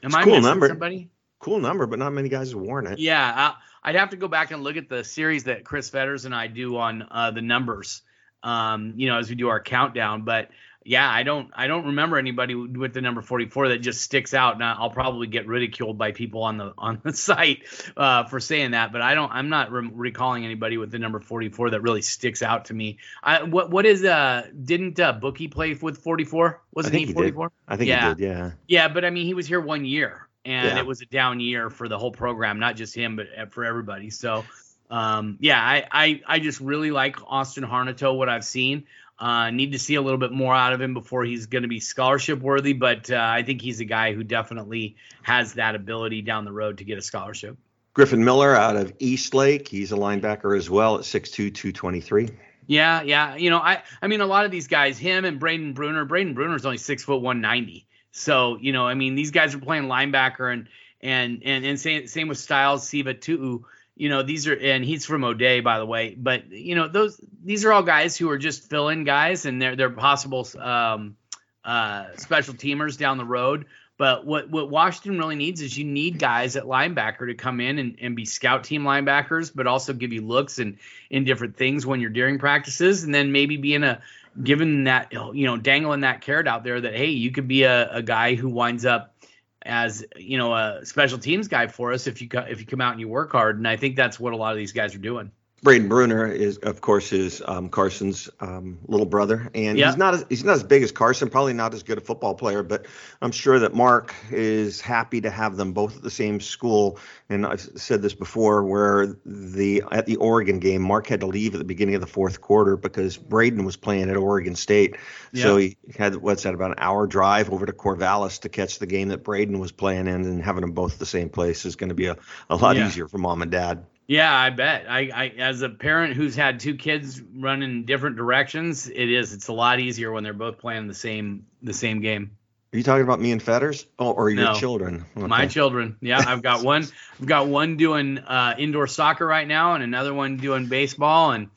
Am 0.02 0.08
it's 0.08 0.14
I 0.14 0.24
cool 0.24 0.34
missing 0.34 0.44
number. 0.44 0.68
somebody? 0.68 1.10
Cool 1.40 1.60
number, 1.60 1.86
but 1.86 1.98
not 1.98 2.12
many 2.12 2.28
guys 2.28 2.50
have 2.50 2.60
worn 2.60 2.86
it. 2.86 2.98
Yeah, 2.98 3.54
I, 3.84 3.88
would 3.90 3.96
have 3.96 4.10
to 4.10 4.16
go 4.16 4.28
back 4.28 4.50
and 4.50 4.62
look 4.62 4.76
at 4.76 4.88
the 4.88 5.04
series 5.04 5.44
that 5.44 5.64
Chris 5.64 5.88
Fetters 5.88 6.24
and 6.24 6.34
I 6.34 6.48
do 6.48 6.76
on 6.76 7.06
uh, 7.10 7.30
the 7.30 7.42
numbers. 7.42 8.02
Um, 8.42 8.94
you 8.96 9.08
know, 9.08 9.18
as 9.18 9.28
we 9.28 9.34
do 9.34 9.48
our 9.48 9.60
countdown, 9.60 10.22
but 10.22 10.50
yeah, 10.84 11.08
I 11.08 11.22
don't 11.22 11.50
I 11.54 11.66
don't 11.66 11.86
remember 11.86 12.18
anybody 12.18 12.54
with 12.54 12.94
the 12.94 13.00
number 13.02 13.20
44 13.20 13.68
that 13.68 13.78
just 13.78 14.00
sticks 14.00 14.32
out. 14.32 14.54
And 14.54 14.64
I'll 14.64 14.90
probably 14.90 15.26
get 15.26 15.46
ridiculed 15.46 15.98
by 15.98 16.12
people 16.12 16.44
on 16.44 16.56
the 16.56 16.72
on 16.78 17.00
the 17.02 17.12
site 17.14 17.64
uh, 17.96 18.24
for 18.24 18.40
saying 18.40 18.70
that, 18.70 18.90
but 18.90 19.02
I 19.02 19.14
don't 19.14 19.30
I'm 19.30 19.48
not 19.48 19.70
re- 19.70 19.90
recalling 19.92 20.44
anybody 20.44 20.78
with 20.78 20.90
the 20.90 20.98
number 20.98 21.20
44 21.20 21.70
that 21.70 21.82
really 21.82 22.00
sticks 22.00 22.42
out 22.42 22.66
to 22.66 22.74
me. 22.74 22.98
I, 23.22 23.42
what 23.42 23.70
what 23.70 23.86
is 23.86 24.02
uh 24.04 24.46
didn't 24.64 24.98
uh, 24.98 25.12
Bookie 25.12 25.48
play 25.48 25.74
with 25.74 25.98
44? 25.98 26.62
Wasn't 26.72 26.94
he 26.94 27.12
44? 27.12 27.52
I 27.66 27.76
think 27.76 27.88
yeah. 27.88 28.08
he 28.08 28.14
did. 28.14 28.24
Yeah. 28.24 28.50
Yeah, 28.66 28.88
but 28.88 29.04
I 29.04 29.10
mean 29.10 29.26
he 29.26 29.34
was 29.34 29.46
here 29.46 29.60
one 29.60 29.84
year 29.84 30.27
and 30.48 30.68
Yeah. 30.68 30.78
it 30.78 30.86
was 30.86 31.00
a 31.02 31.06
down 31.06 31.40
year 31.40 31.70
for 31.70 31.88
the 31.88 31.98
whole 31.98 32.10
program, 32.12 32.58
not 32.58 32.76
just 32.76 32.94
him 32.94 33.16
but 33.16 33.26
uh, 33.36 33.46
for 33.46 33.64
everybody. 33.64 34.10
So 34.10 34.44
um, 34.90 35.36
yeah, 35.40 35.60
I, 35.60 35.86
I 35.92 36.22
I 36.26 36.38
just 36.38 36.60
really 36.60 36.90
like 36.90 37.16
Austin 37.26 37.64
Harnetiaux, 37.64 38.16
What 38.16 38.28
I've 38.28 38.44
seen, 38.44 38.84
uh, 39.18 39.50
need 39.50 39.72
to 39.72 39.78
see 39.78 39.96
a 39.96 40.02
little 40.02 40.18
bit 40.18 40.32
more 40.32 40.54
out 40.54 40.72
of 40.72 40.80
him 40.80 40.94
before 40.94 41.24
he's 41.24 41.46
going 41.46 41.62
to 41.62 41.68
be 41.68 41.80
scholarship 41.80 42.40
worthy. 42.40 42.72
But 42.72 43.10
uh, 43.10 43.16
I 43.20 43.42
think 43.42 43.60
he's 43.60 43.80
a 43.80 43.84
guy 43.84 44.14
who 44.14 44.24
definitely 44.24 44.96
has 45.22 45.54
that 45.54 45.74
ability 45.74 46.22
down 46.22 46.44
the 46.44 46.52
road 46.52 46.78
to 46.78 46.84
get 46.84 46.96
a 46.98 47.02
scholarship. 47.02 47.58
Griffin 47.92 48.24
Miller 48.24 48.54
out 48.54 48.76
of 48.76 48.92
Eastlake. 49.00 49.66
He's 49.68 49.92
a 49.92 49.96
linebacker 49.96 50.56
as 50.56 50.70
well 50.70 50.94
at 50.98 51.02
6'2", 51.02 51.52
223. 51.52 52.28
Yeah, 52.68 53.02
yeah. 53.02 53.34
You 53.36 53.50
know, 53.50 53.58
I 53.58 53.82
I 54.00 54.06
mean 54.06 54.20
a 54.20 54.26
lot 54.26 54.44
of 54.44 54.50
these 54.50 54.68
guys, 54.68 54.98
him 54.98 55.24
and 55.24 55.40
Braden 55.40 55.74
Bruener. 55.74 56.06
Braden 56.06 56.34
Bruener's 56.34 56.64
only 56.64 56.78
six 56.78 57.02
foot 57.02 57.20
one 57.22 57.40
ninety. 57.40 57.86
So 58.18 58.58
you 58.60 58.72
know, 58.72 58.86
I 58.86 58.94
mean, 58.94 59.14
these 59.14 59.30
guys 59.30 59.54
are 59.54 59.58
playing 59.58 59.84
linebacker 59.84 60.52
and 60.52 60.68
and 61.00 61.42
and 61.44 61.64
and 61.64 61.80
same 61.80 62.06
same 62.06 62.28
with 62.28 62.38
Styles 62.38 62.86
Siva-Tu'u. 62.88 63.62
You 63.96 64.08
know, 64.08 64.22
these 64.22 64.46
are 64.46 64.54
and 64.54 64.84
he's 64.84 65.04
from 65.06 65.24
O'Dea, 65.24 65.60
by 65.60 65.78
the 65.78 65.86
way. 65.86 66.14
But 66.16 66.50
you 66.50 66.74
know, 66.74 66.88
those 66.88 67.20
these 67.44 67.64
are 67.64 67.72
all 67.72 67.82
guys 67.82 68.16
who 68.16 68.30
are 68.30 68.38
just 68.38 68.68
fill 68.68 68.88
in 68.88 69.04
guys, 69.04 69.44
and 69.44 69.60
they're 69.60 69.76
they're 69.76 69.90
possible 69.90 70.46
um, 70.58 71.16
uh, 71.64 72.06
special 72.16 72.54
teamers 72.54 72.98
down 72.98 73.18
the 73.18 73.24
road. 73.24 73.66
But 73.98 74.24
what 74.24 74.48
what 74.48 74.70
Washington 74.70 75.18
really 75.18 75.34
needs 75.34 75.60
is 75.60 75.76
you 75.76 75.84
need 75.84 76.20
guys 76.20 76.54
at 76.54 76.64
linebacker 76.64 77.26
to 77.26 77.34
come 77.34 77.60
in 77.60 77.78
and, 77.78 77.98
and 78.00 78.14
be 78.14 78.24
scout 78.24 78.62
team 78.62 78.84
linebackers, 78.84 79.50
but 79.52 79.66
also 79.66 79.92
give 79.92 80.12
you 80.12 80.22
looks 80.22 80.60
and 80.60 80.78
in 81.10 81.24
different 81.24 81.56
things 81.56 81.84
when 81.84 82.00
you're 82.00 82.10
during 82.10 82.38
practices, 82.38 83.02
and 83.02 83.12
then 83.12 83.32
maybe 83.32 83.56
be 83.56 83.74
in 83.74 83.82
a 83.82 84.00
giving 84.42 84.84
that 84.84 85.12
you 85.12 85.46
know 85.46 85.56
dangling 85.56 86.00
that 86.00 86.20
carrot 86.20 86.46
out 86.46 86.64
there 86.64 86.80
that 86.80 86.94
hey 86.94 87.10
you 87.10 87.30
could 87.30 87.48
be 87.48 87.64
a, 87.64 87.90
a 87.90 88.02
guy 88.02 88.34
who 88.34 88.48
winds 88.48 88.84
up 88.84 89.14
as 89.62 90.04
you 90.16 90.38
know 90.38 90.54
a 90.54 90.84
special 90.84 91.18
teams 91.18 91.48
guy 91.48 91.66
for 91.66 91.92
us 91.92 92.06
if 92.06 92.22
you 92.22 92.28
if 92.48 92.60
you 92.60 92.66
come 92.66 92.80
out 92.80 92.92
and 92.92 93.00
you 93.00 93.08
work 93.08 93.32
hard 93.32 93.58
and 93.58 93.66
I 93.66 93.76
think 93.76 93.96
that's 93.96 94.20
what 94.20 94.32
a 94.32 94.36
lot 94.36 94.52
of 94.52 94.58
these 94.58 94.72
guys 94.72 94.94
are 94.94 94.98
doing. 94.98 95.30
Braden 95.62 95.88
Bruener 95.88 96.32
is, 96.32 96.58
of 96.58 96.80
course, 96.80 97.12
is 97.12 97.42
um, 97.46 97.68
Carson's 97.68 98.30
um, 98.38 98.78
little 98.86 99.06
brother, 99.06 99.50
and 99.54 99.76
he's 99.76 99.96
not 99.96 100.14
as, 100.14 100.24
he's 100.28 100.44
not 100.44 100.54
as 100.54 100.62
big 100.62 100.84
as 100.84 100.92
Carson. 100.92 101.28
Probably 101.28 101.52
not 101.52 101.74
as 101.74 101.82
good 101.82 101.98
a 101.98 102.00
football 102.00 102.34
player, 102.34 102.62
but 102.62 102.86
I'm 103.20 103.32
sure 103.32 103.58
that 103.58 103.74
Mark 103.74 104.14
is 104.30 104.80
happy 104.80 105.20
to 105.20 105.30
have 105.30 105.56
them 105.56 105.72
both 105.72 105.96
at 105.96 106.02
the 106.02 106.10
same 106.10 106.38
school. 106.40 107.00
And 107.28 107.44
I've 107.44 107.60
said 107.60 108.02
this 108.02 108.14
before, 108.14 108.64
where 108.64 109.16
the 109.26 109.82
at 109.90 110.06
the 110.06 110.14
Oregon 110.16 110.60
game, 110.60 110.80
Mark 110.80 111.08
had 111.08 111.20
to 111.20 111.26
leave 111.26 111.54
at 111.54 111.58
the 111.58 111.64
beginning 111.64 111.96
of 111.96 112.00
the 112.02 112.06
fourth 112.06 112.40
quarter 112.40 112.76
because 112.76 113.16
Braden 113.16 113.64
was 113.64 113.76
playing 113.76 114.10
at 114.10 114.16
Oregon 114.16 114.54
State, 114.54 114.96
so 115.34 115.56
he 115.56 115.76
had 115.96 116.14
what's 116.16 116.44
that 116.44 116.54
about 116.54 116.70
an 116.70 116.78
hour 116.78 117.08
drive 117.08 117.50
over 117.50 117.66
to 117.66 117.72
Corvallis 117.72 118.40
to 118.42 118.48
catch 118.48 118.78
the 118.78 118.86
game 118.86 119.08
that 119.08 119.24
Braden 119.24 119.58
was 119.58 119.72
playing 119.72 120.06
in, 120.06 120.24
and 120.24 120.40
having 120.40 120.60
them 120.60 120.72
both 120.72 120.94
at 120.94 120.98
the 121.00 121.06
same 121.06 121.30
place 121.30 121.64
is 121.64 121.74
going 121.74 121.88
to 121.88 121.96
be 121.96 122.06
a, 122.06 122.16
a 122.48 122.54
lot 122.54 122.76
yeah. 122.76 122.86
easier 122.86 123.08
for 123.08 123.18
mom 123.18 123.42
and 123.42 123.50
dad. 123.50 123.84
Yeah, 124.08 124.34
I 124.34 124.48
bet. 124.48 124.86
I, 124.88 125.10
I, 125.14 125.28
as 125.38 125.60
a 125.60 125.68
parent 125.68 126.14
who's 126.14 126.34
had 126.34 126.60
two 126.60 126.74
kids 126.76 127.20
run 127.20 127.62
in 127.62 127.84
different 127.84 128.16
directions, 128.16 128.88
it 128.88 129.10
is. 129.10 129.34
It's 129.34 129.48
a 129.48 129.52
lot 129.52 129.80
easier 129.80 130.10
when 130.10 130.24
they're 130.24 130.32
both 130.32 130.58
playing 130.58 130.88
the 130.88 130.94
same 130.94 131.44
the 131.62 131.74
same 131.74 132.00
game. 132.00 132.30
Are 132.72 132.78
you 132.78 132.82
talking 132.82 133.04
about 133.04 133.20
me 133.20 133.32
and 133.32 133.42
Fetters? 133.42 133.86
Oh, 133.98 134.12
or 134.12 134.30
your 134.30 134.44
no, 134.44 134.54
children? 134.54 135.04
Okay. 135.14 135.26
My 135.26 135.46
children. 135.46 135.96
Yeah, 136.00 136.24
I've 136.26 136.42
got 136.42 136.64
one. 136.64 136.86
I've 137.20 137.26
got 137.26 137.48
one 137.48 137.76
doing 137.76 138.18
uh, 138.18 138.54
indoor 138.58 138.86
soccer 138.86 139.26
right 139.26 139.46
now, 139.46 139.74
and 139.74 139.84
another 139.84 140.14
one 140.14 140.38
doing 140.38 140.66
baseball. 140.68 141.32
And 141.32 141.50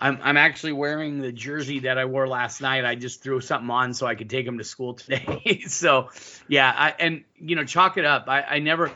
I'm 0.00 0.20
I'm 0.22 0.36
actually 0.36 0.72
wearing 0.72 1.20
the 1.20 1.32
jersey 1.32 1.80
that 1.80 1.98
I 1.98 2.04
wore 2.04 2.28
last 2.28 2.60
night. 2.60 2.84
I 2.84 2.94
just 2.94 3.20
threw 3.20 3.40
something 3.40 3.68
on 3.68 3.94
so 3.94 4.06
I 4.06 4.14
could 4.14 4.30
take 4.30 4.46
them 4.46 4.58
to 4.58 4.64
school 4.64 4.94
today. 4.94 5.62
so, 5.66 6.10
yeah, 6.46 6.72
I 6.72 6.94
and 7.00 7.24
you 7.40 7.56
know, 7.56 7.64
chalk 7.64 7.98
it 7.98 8.04
up. 8.04 8.28
I 8.28 8.42
I 8.42 8.58
never 8.60 8.92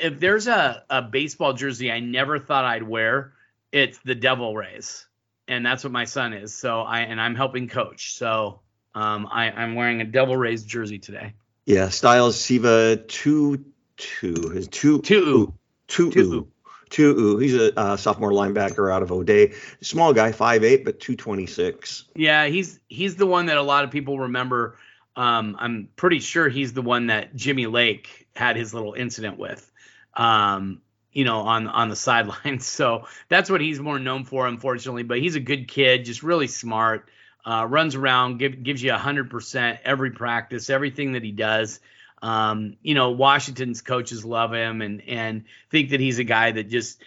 if 0.00 0.20
there's 0.20 0.46
a, 0.46 0.84
a 0.90 1.02
baseball 1.02 1.52
jersey 1.52 1.90
I 1.90 2.00
never 2.00 2.38
thought 2.38 2.64
I'd 2.64 2.82
wear, 2.82 3.32
it's 3.72 3.98
the 3.98 4.14
Devil 4.14 4.54
Rays, 4.54 5.06
and 5.48 5.64
that's 5.64 5.84
what 5.84 5.92
my 5.92 6.04
son 6.04 6.32
is. 6.32 6.54
So 6.54 6.80
I 6.80 7.00
and 7.00 7.20
I'm 7.20 7.34
helping 7.34 7.68
coach. 7.68 8.14
So 8.14 8.60
um, 8.94 9.28
I, 9.30 9.50
I'm 9.50 9.74
wearing 9.74 10.00
a 10.00 10.04
Devil 10.04 10.36
Rays 10.36 10.64
jersey 10.64 10.98
today. 10.98 11.34
Yeah, 11.64 11.88
Styles 11.88 12.40
Siva 12.40 12.96
two 12.96 13.64
two 13.96 14.52
is 14.54 14.68
two 14.68 15.00
two 15.00 15.52
two 15.88 16.10
two. 16.10 16.48
Two, 16.88 17.38
he's 17.38 17.54
a 17.54 17.76
uh, 17.76 17.96
sophomore 17.96 18.30
linebacker 18.30 18.92
out 18.92 19.02
of 19.02 19.10
O'Dea. 19.10 19.52
Small 19.80 20.14
guy, 20.14 20.30
five 20.30 20.62
eight, 20.62 20.84
but 20.84 21.00
226. 21.00 22.04
Yeah, 22.14 22.46
he's 22.46 22.78
he's 22.86 23.16
the 23.16 23.26
one 23.26 23.46
that 23.46 23.56
a 23.56 23.62
lot 23.62 23.82
of 23.82 23.90
people 23.90 24.20
remember. 24.20 24.78
Um, 25.16 25.56
I'm 25.58 25.88
pretty 25.96 26.20
sure 26.20 26.48
he's 26.48 26.74
the 26.74 26.82
one 26.82 27.08
that 27.08 27.34
Jimmy 27.34 27.66
Lake 27.66 28.28
had 28.36 28.54
his 28.54 28.72
little 28.72 28.92
incident 28.92 29.36
with 29.36 29.72
um, 30.16 30.80
you 31.12 31.24
know, 31.24 31.40
on 31.40 31.68
on 31.68 31.88
the 31.88 31.96
sidelines. 32.08 32.66
So 32.66 33.06
that's 33.28 33.50
what 33.50 33.60
he's 33.60 33.80
more 33.80 33.98
known 33.98 34.24
for, 34.24 34.46
unfortunately. 34.46 35.02
But 35.02 35.18
he's 35.18 35.36
a 35.36 35.40
good 35.40 35.68
kid, 35.68 36.04
just 36.04 36.22
really 36.22 36.48
smart. 36.48 37.08
Uh, 37.44 37.64
runs 37.64 37.94
around, 37.94 38.38
give, 38.38 38.60
gives 38.64 38.82
you 38.82 38.92
a 38.92 38.98
hundred 38.98 39.30
percent 39.30 39.78
every 39.84 40.10
practice, 40.10 40.68
everything 40.68 41.12
that 41.12 41.22
he 41.22 41.30
does. 41.30 41.78
Um, 42.20 42.76
you 42.82 42.94
know, 42.94 43.12
Washington's 43.12 43.82
coaches 43.82 44.24
love 44.24 44.52
him 44.52 44.82
and 44.82 45.02
and 45.06 45.44
think 45.70 45.90
that 45.90 46.00
he's 46.00 46.18
a 46.18 46.24
guy 46.24 46.50
that 46.50 46.68
just 46.68 47.00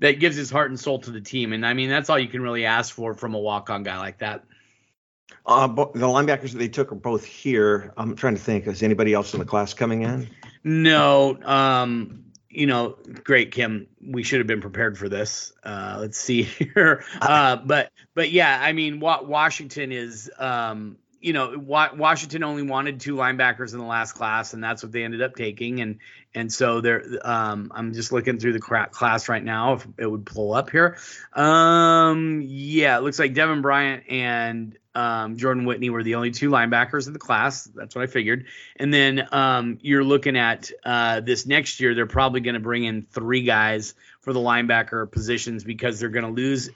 that 0.00 0.18
gives 0.18 0.36
his 0.36 0.50
heart 0.50 0.70
and 0.70 0.78
soul 0.78 0.98
to 1.00 1.10
the 1.10 1.20
team. 1.20 1.52
And 1.52 1.64
I 1.64 1.74
mean, 1.74 1.90
that's 1.90 2.10
all 2.10 2.18
you 2.18 2.28
can 2.28 2.42
really 2.42 2.64
ask 2.64 2.94
for 2.94 3.14
from 3.14 3.34
a 3.34 3.38
walk-on 3.38 3.82
guy 3.82 3.98
like 3.98 4.18
that. 4.18 4.44
Uh, 5.44 5.66
the 5.66 6.06
linebackers 6.06 6.52
that 6.52 6.58
they 6.58 6.68
took 6.68 6.92
are 6.92 6.96
both 6.96 7.24
here. 7.24 7.92
I'm 7.96 8.16
trying 8.16 8.34
to 8.34 8.40
think. 8.40 8.66
Is 8.66 8.82
anybody 8.82 9.14
else 9.14 9.32
in 9.32 9.40
the 9.40 9.46
class 9.46 9.74
coming 9.74 10.02
in? 10.02 10.28
No. 10.62 11.38
Um, 11.42 12.24
you 12.50 12.66
know, 12.66 12.96
great, 13.24 13.52
Kim. 13.52 13.88
We 14.00 14.22
should 14.22 14.40
have 14.40 14.46
been 14.46 14.60
prepared 14.60 14.98
for 14.98 15.08
this. 15.08 15.52
Uh, 15.62 15.98
let's 16.00 16.18
see 16.18 16.42
here. 16.74 17.04
Uh, 17.20 17.56
but 17.56 17.92
but 18.14 18.30
yeah, 18.30 18.58
I 18.60 18.72
mean, 18.72 19.00
Washington 19.00 19.92
is, 19.92 20.30
um, 20.38 20.96
you 21.20 21.32
know, 21.32 21.58
Washington 21.58 22.44
only 22.44 22.62
wanted 22.62 23.00
two 23.00 23.16
linebackers 23.16 23.72
in 23.72 23.78
the 23.78 23.84
last 23.84 24.12
class, 24.12 24.54
and 24.54 24.62
that's 24.62 24.82
what 24.82 24.92
they 24.92 25.02
ended 25.02 25.20
up 25.20 25.34
taking. 25.34 25.80
And 25.80 25.98
and 26.34 26.52
so 26.52 26.80
there, 26.80 27.02
um, 27.22 27.72
I'm 27.74 27.92
just 27.92 28.12
looking 28.12 28.38
through 28.38 28.54
the 28.54 28.60
class 28.60 29.28
right 29.28 29.42
now. 29.42 29.74
If 29.74 29.86
it 29.98 30.06
would 30.06 30.24
pull 30.24 30.54
up 30.54 30.70
here, 30.70 30.96
um, 31.34 32.40
yeah, 32.44 32.96
it 32.96 33.02
looks 33.02 33.18
like 33.18 33.34
Deven 33.34 33.62
Bryant 33.62 34.04
and 34.08 34.78
um, 34.98 35.36
Jordan 35.36 35.64
Whitney 35.64 35.90
were 35.90 36.02
the 36.02 36.16
only 36.16 36.32
two 36.32 36.50
linebackers 36.50 37.06
in 37.06 37.12
the 37.12 37.20
class. 37.20 37.64
That's 37.66 37.94
what 37.94 38.02
I 38.02 38.08
figured. 38.08 38.46
And 38.74 38.92
then 38.92 39.28
um, 39.30 39.78
you're 39.80 40.02
looking 40.02 40.36
at 40.36 40.72
uh, 40.84 41.20
this 41.20 41.46
next 41.46 41.78
year, 41.78 41.94
they're 41.94 42.06
probably 42.06 42.40
going 42.40 42.54
to 42.54 42.60
bring 42.60 42.82
in 42.82 43.02
three 43.02 43.42
guys 43.42 43.94
for 44.22 44.32
the 44.32 44.40
linebacker 44.40 45.08
positions 45.08 45.62
because 45.62 46.00
they're 46.00 46.08
going 46.08 46.24
to 46.24 46.32
lose 46.32 46.70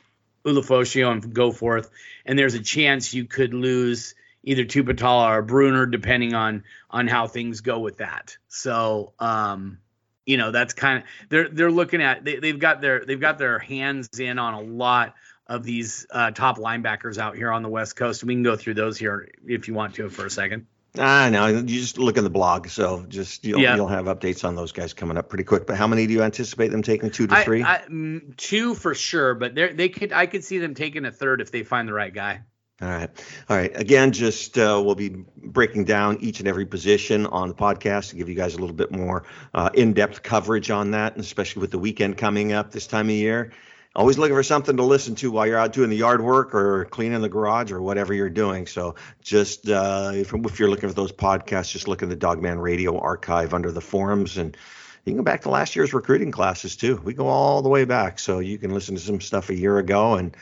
Ulofoshio 0.45 1.11
and 1.11 1.35
Goforth. 1.35 1.91
And 2.25 2.39
there's 2.39 2.55
a 2.55 2.63
chance 2.63 3.13
you 3.13 3.25
could 3.25 3.55
lose 3.55 4.15
either 4.45 4.65
Tuputala 4.65 5.39
or 5.39 5.43
Bruener, 5.43 5.91
depending 5.91 6.33
on 6.33 6.63
on 6.91 7.09
how 7.09 7.27
things 7.27 7.61
go 7.61 7.81
with 7.81 7.99
that. 7.99 8.37
So, 8.47 9.15
um, 9.19 9.79
you 10.27 10.37
know, 10.37 10.53
that's 10.53 10.75
kind 10.75 10.99
of 10.99 11.05
they're 11.29 11.49
they're 11.49 11.73
looking 11.73 12.01
at 12.01 12.25
they, 12.25 12.37
they've 12.37 12.59
got 12.59 12.81
their 12.81 13.05
they've 13.05 13.21
got 13.21 13.39
their 13.39 13.59
hands 13.59 14.21
in 14.21 14.39
on 14.39 14.55
a 14.55 14.61
lot 14.61 15.15
of 15.53 15.63
these 15.63 16.07
uh, 16.11 16.31
top 16.31 16.57
linebackers 16.57 17.19
out 17.19 17.37
here 17.37 17.53
on 17.53 17.63
the 17.63 17.69
West 17.69 17.95
Coast. 17.95 18.25
We 18.25 18.35
can 18.35 18.43
go 18.43 18.57
through 18.57 18.75
those 18.75 18.97
here 18.97 19.29
if 19.47 19.69
you 19.69 19.75
want 19.75 19.95
to 19.97 20.09
for 20.09 20.25
a 20.25 20.31
second. 20.31 20.67
I 20.99 21.31
know 21.31 21.47
you 21.47 21.63
just 21.63 21.99
look 21.99 22.17
in 22.17 22.25
the 22.25 22.31
blog, 22.31 22.69
so 22.69 23.05
just 23.09 23.45
you'll, 23.45 23.61
yeah. 23.61 23.77
you'll 23.77 23.89
have 23.89 24.07
updates 24.07 24.47
on 24.47 24.57
those 24.57 24.73
guys 24.73 24.93
coming 24.93 25.17
up 25.17 25.29
pretty 25.29 25.45
quick. 25.45 25.67
But 25.67 25.77
how 25.77 25.87
many 25.87 26.07
do 26.07 26.13
you 26.13 26.23
anticipate 26.23 26.69
them 26.69 26.83
taking? 26.83 27.11
Two 27.11 27.27
to 27.27 27.43
three? 27.43 27.63
I, 27.63 27.83
mm, 27.89 28.37
two 28.37 28.75
for 28.75 28.95
sure, 28.95 29.35
but 29.35 29.55
they 29.55 29.73
they 29.73 29.89
could 29.89 30.13
I 30.13 30.27
could 30.27 30.45
see 30.45 30.59
them 30.59 30.75
taking 30.75 31.05
a 31.05 31.11
third 31.11 31.41
if 31.41 31.51
they 31.51 31.63
find 31.63 31.89
the 31.89 31.95
right 31.95 32.13
guy. 32.13 32.43
All 32.83 32.89
right. 32.89 33.11
All 33.49 33.57
right. 33.57 33.71
Again, 33.75 34.13
just 34.13 34.59
uh, 34.59 34.83
we'll 34.85 34.95
be 34.95 35.11
breaking 35.37 35.85
down 35.85 36.19
each 36.21 36.41
and 36.41 36.49
every 36.49 36.67
position 36.67 37.27
on 37.27 37.49
the 37.49 37.55
podcast 37.55 38.11
to 38.11 38.17
give 38.17 38.29
you 38.29 38.35
guys 38.35 38.55
a 38.55 38.59
little 38.59 38.75
bit 38.75 38.91
more 38.91 39.25
uh, 39.55 39.71
in 39.73 39.93
depth 39.93 40.23
coverage 40.23 40.71
on 40.71 40.91
that, 40.91 41.15
and 41.15 41.23
especially 41.23 41.61
with 41.61 41.71
the 41.71 41.79
weekend 41.79 42.19
coming 42.19 42.53
up 42.53 42.71
this 42.71 42.87
time 42.87 43.09
of 43.09 43.15
year 43.15 43.53
always 43.95 44.19
looking 44.19 44.35
for 44.35 44.43
something 44.43 44.77
to 44.77 44.83
listen 44.83 45.15
to 45.17 45.31
while 45.31 45.47
you're 45.47 45.59
out 45.59 45.73
doing 45.73 45.91
the 45.91 45.97
yard 45.97 46.23
work 46.23 46.55
or 46.55 46.87
cleaning 46.87 47.21
the 47.21 47.29
garage 47.29 47.73
or 47.73 47.83
whatever 47.83 48.15
you're 48.15 48.31
doing. 48.31 48.67
So 48.67 48.95
just 49.21 49.69
uh, 49.69 50.13
if, 50.15 50.33
if, 50.33 50.59
you're 50.59 50.71
looking 50.71 50.89
for 50.89 50.95
those 50.95 51.13
podcasts, 51.13 51.71
just 51.71 51.89
look 51.89 52.03
in 52.03 52.09
the 52.09 52.17
Dawgman 52.17 52.61
Radio 52.61 52.99
archive 52.99 53.55
under 53.55 53.71
the 53.71 53.81
forums 53.81 54.39
and 54.39 54.57
you 55.05 55.11
can 55.11 55.17
go 55.17 55.25
back 55.25 55.43
to 55.43 55.51
last 55.51 55.75
year's 55.75 55.93
recruiting 55.93 56.31
classes 56.31 56.77
too. 56.77 57.01
We 57.03 57.13
go 57.13 57.27
all 57.27 57.61
the 57.63 57.69
way 57.69 57.85
back, 57.85 58.21
so 58.21 58.39
you 58.39 58.57
can 58.57 58.73
listen 58.73 58.95
to 58.95 59.01
some 59.01 59.21
stuff 59.21 59.51
a 59.51 59.55
year 59.55 59.79
ago 59.79 60.15
and 60.15 60.37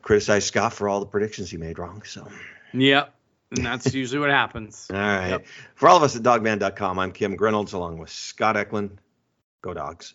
criticize 0.00 0.44
Scott 0.44 0.72
for 0.72 0.88
all 0.88 1.00
the 1.00 1.06
predictions 1.06 1.50
he 1.50 1.56
made 1.56 1.78
wrong. 1.78 2.02
So. 2.04 2.28
Yep. 2.72 3.12
And 3.56 3.66
that's 3.66 3.92
usually 3.92 4.20
what 4.20 4.30
happens. 4.30 4.88
All 4.92 4.96
right. 4.96 5.28
Yep. 5.30 5.46
For 5.74 5.88
all 5.88 5.98
of 5.98 6.02
us 6.02 6.16
at 6.16 6.22
dawgman.com, 6.22 6.98
I'm 6.98 7.12
Kim 7.12 7.36
Grinolds 7.36 7.74
along 7.74 7.98
with 7.98 8.08
Scott 8.08 8.56
Eklund. 8.56 8.98
Go 9.60 9.74
dogs. 9.74 10.14